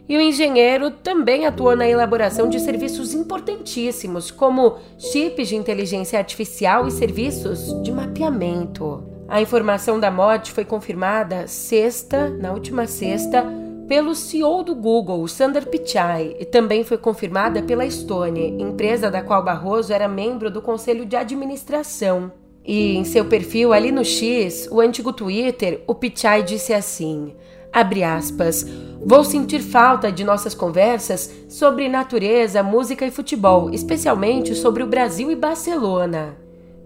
E 0.07 0.15
o 0.15 0.21
engenheiro 0.21 0.91
também 0.91 1.47
atuou 1.47 1.75
na 1.75 1.89
elaboração 1.89 2.47
de 2.47 2.59
serviços 2.59 3.11
importantíssimos, 3.15 4.29
como 4.29 4.77
chips 4.99 5.47
de 5.47 5.55
inteligência 5.55 6.19
artificial 6.19 6.87
e 6.87 6.91
serviços 6.91 7.73
de 7.81 7.91
mapeamento. 7.91 9.03
A 9.27 9.41
informação 9.41 9.99
da 9.99 10.11
morte 10.11 10.51
foi 10.51 10.63
confirmada 10.63 11.47
sexta, 11.47 12.29
na 12.29 12.51
última 12.51 12.85
sexta, 12.85 13.43
pelo 13.91 14.15
CEO 14.15 14.63
do 14.63 14.73
Google, 14.73 15.27
Sundar 15.27 15.65
Pichai, 15.65 16.33
e 16.39 16.45
também 16.45 16.81
foi 16.81 16.97
confirmada 16.97 17.61
pela 17.61 17.85
Estônia, 17.85 18.47
empresa 18.47 19.11
da 19.11 19.21
qual 19.21 19.43
Barroso 19.43 19.91
era 19.91 20.07
membro 20.07 20.49
do 20.49 20.61
conselho 20.61 21.05
de 21.05 21.17
administração. 21.17 22.31
E 22.65 22.95
em 22.95 23.03
seu 23.03 23.25
perfil 23.25 23.73
ali 23.73 23.91
no 23.91 24.05
X, 24.05 24.69
o 24.71 24.79
antigo 24.79 25.11
Twitter, 25.11 25.83
o 25.85 25.93
Pichai 25.93 26.41
disse 26.41 26.73
assim: 26.73 27.35
abre 27.69 28.01
aspas, 28.01 28.65
vou 29.05 29.25
sentir 29.25 29.59
falta 29.59 30.09
de 30.09 30.23
nossas 30.23 30.55
conversas 30.55 31.29
sobre 31.49 31.89
natureza, 31.89 32.63
música 32.63 33.05
e 33.05 33.11
futebol, 33.11 33.71
especialmente 33.71 34.55
sobre 34.55 34.83
o 34.83 34.87
Brasil 34.87 35.29
e 35.29 35.35
Barcelona. 35.35 36.37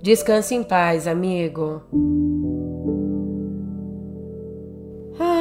Descanse 0.01 0.55
em 0.55 0.63
paz, 0.63 1.05
amigo. 1.05 1.83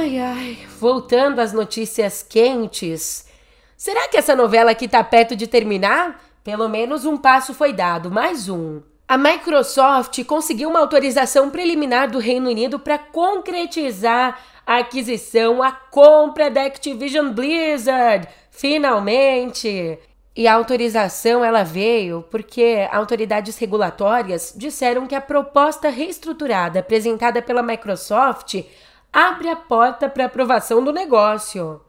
Ai, 0.04 0.18
ai, 0.18 0.58
voltando 0.78 1.40
às 1.40 1.54
notícias 1.54 2.22
quentes. 2.22 3.26
Será 3.74 4.06
que 4.06 4.18
essa 4.18 4.36
novela 4.36 4.72
aqui 4.72 4.86
tá 4.86 5.02
perto 5.02 5.34
de 5.34 5.46
terminar? 5.46 6.22
Pelo 6.44 6.68
menos 6.68 7.06
um 7.06 7.16
passo 7.16 7.54
foi 7.54 7.72
dado, 7.72 8.10
mais 8.10 8.46
um. 8.46 8.82
A 9.08 9.16
Microsoft 9.16 10.22
conseguiu 10.26 10.68
uma 10.68 10.80
autorização 10.80 11.48
preliminar 11.48 12.10
do 12.10 12.18
Reino 12.18 12.50
Unido 12.50 12.78
para 12.78 12.98
concretizar 12.98 14.38
a 14.66 14.76
aquisição, 14.76 15.62
a 15.62 15.72
compra 15.72 16.50
da 16.50 16.66
Activision 16.66 17.30
Blizzard. 17.32 18.28
Finalmente! 18.50 19.98
E 20.36 20.46
a 20.46 20.52
autorização 20.52 21.42
ela 21.42 21.62
veio 21.62 22.22
porque 22.30 22.86
autoridades 22.92 23.56
regulatórias 23.56 24.52
disseram 24.54 25.06
que 25.06 25.14
a 25.14 25.20
proposta 25.22 25.88
reestruturada 25.88 26.80
apresentada 26.80 27.40
pela 27.40 27.62
Microsoft 27.62 28.64
abre 29.14 29.48
a 29.48 29.54
porta 29.54 30.08
para 30.08 30.24
aprovação 30.24 30.82
do 30.82 30.92
negócio. 30.92 31.80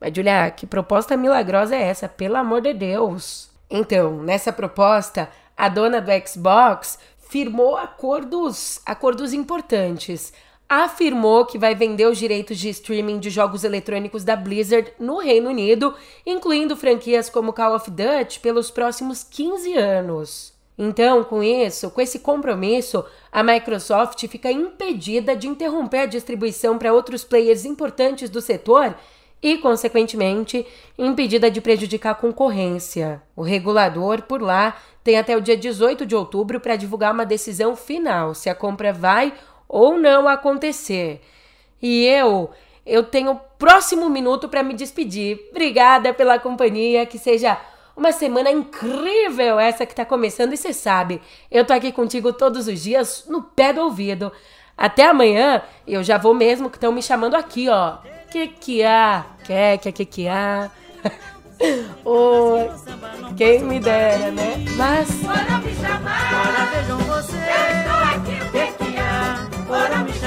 Mas, 0.00 0.14
Julia, 0.14 0.50
que 0.50 0.66
proposta 0.66 1.14
milagrosa 1.14 1.76
é 1.76 1.82
essa? 1.82 2.08
Pelo 2.08 2.36
amor 2.36 2.62
de 2.62 2.72
Deus! 2.72 3.50
Então, 3.68 4.22
nessa 4.22 4.50
proposta, 4.50 5.28
a 5.54 5.68
dona 5.68 6.00
do 6.00 6.10
Xbox 6.26 6.98
firmou 7.28 7.76
acordos, 7.76 8.80
acordos 8.86 9.34
importantes. 9.34 10.32
Afirmou 10.66 11.44
que 11.44 11.58
vai 11.58 11.74
vender 11.74 12.06
os 12.06 12.16
direitos 12.16 12.58
de 12.58 12.70
streaming 12.70 13.18
de 13.18 13.28
jogos 13.28 13.62
eletrônicos 13.62 14.24
da 14.24 14.34
Blizzard 14.34 14.90
no 14.98 15.18
Reino 15.18 15.50
Unido, 15.50 15.94
incluindo 16.24 16.76
franquias 16.76 17.28
como 17.28 17.52
Call 17.52 17.74
of 17.74 17.90
Duty, 17.90 18.40
pelos 18.40 18.70
próximos 18.70 19.22
15 19.22 19.74
anos. 19.74 20.59
Então, 20.82 21.22
com 21.22 21.42
isso, 21.42 21.90
com 21.90 22.00
esse 22.00 22.20
compromisso, 22.20 23.04
a 23.30 23.42
Microsoft 23.42 24.26
fica 24.28 24.50
impedida 24.50 25.36
de 25.36 25.46
interromper 25.46 25.98
a 25.98 26.06
distribuição 26.06 26.78
para 26.78 26.90
outros 26.90 27.22
players 27.22 27.66
importantes 27.66 28.30
do 28.30 28.40
setor 28.40 28.96
e, 29.42 29.58
consequentemente, 29.58 30.66
impedida 30.96 31.50
de 31.50 31.60
prejudicar 31.60 32.12
a 32.12 32.14
concorrência. 32.14 33.20
O 33.36 33.42
regulador, 33.42 34.22
por 34.22 34.40
lá, 34.40 34.74
tem 35.04 35.18
até 35.18 35.36
o 35.36 35.40
dia 35.42 35.54
18 35.54 36.06
de 36.06 36.16
outubro 36.16 36.58
para 36.58 36.76
divulgar 36.76 37.12
uma 37.12 37.26
decisão 37.26 37.76
final 37.76 38.34
se 38.34 38.48
a 38.48 38.54
compra 38.54 38.90
vai 38.90 39.34
ou 39.68 39.98
não 39.98 40.26
acontecer. 40.26 41.20
E 41.82 42.06
eu, 42.06 42.48
eu 42.86 43.02
tenho 43.02 43.32
o 43.32 43.40
próximo 43.58 44.08
minuto 44.08 44.48
para 44.48 44.62
me 44.62 44.72
despedir. 44.72 45.46
Obrigada 45.50 46.14
pela 46.14 46.38
companhia, 46.38 47.04
que 47.04 47.18
seja 47.18 47.60
uma 48.00 48.12
semana 48.12 48.50
incrível 48.50 49.60
essa 49.60 49.84
que 49.84 49.92
está 49.92 50.06
começando 50.06 50.54
e 50.54 50.56
você 50.56 50.72
sabe, 50.72 51.20
eu 51.50 51.66
tô 51.66 51.74
aqui 51.74 51.92
contigo 51.92 52.32
todos 52.32 52.66
os 52.66 52.82
dias 52.82 53.26
no 53.28 53.42
pé 53.42 53.74
do 53.74 53.82
ouvido. 53.82 54.32
Até 54.74 55.04
amanhã, 55.04 55.60
eu 55.86 56.02
já 56.02 56.16
vou 56.16 56.32
mesmo 56.32 56.70
que 56.70 56.78
estão 56.78 56.92
me 56.92 57.02
chamando 57.02 57.34
aqui, 57.34 57.68
ó. 57.68 57.98
Que 58.32 58.48
que 58.48 58.82
há? 58.82 59.26
Que 59.44 59.76
que 59.76 59.92
que 59.92 60.04
que 60.06 60.28
há? 60.28 60.70
Oi, 62.02 62.70
quem 63.36 63.64
me 63.64 63.78
dera, 63.78 64.30
né? 64.30 64.64
Mas 64.78 65.10
bora 65.16 65.58
me 65.58 65.74
chamar, 65.74 66.30
bora 66.32 66.64
vejam 66.72 66.98
você. 67.00 67.36
Eu 67.36 67.80
estou 67.80 67.98
aqui, 68.14 68.50
que 68.50 68.84
que 68.92 68.98
há? 68.98 69.46
Bora 69.68 69.98
me 69.98 70.12
chamar. 70.14 70.19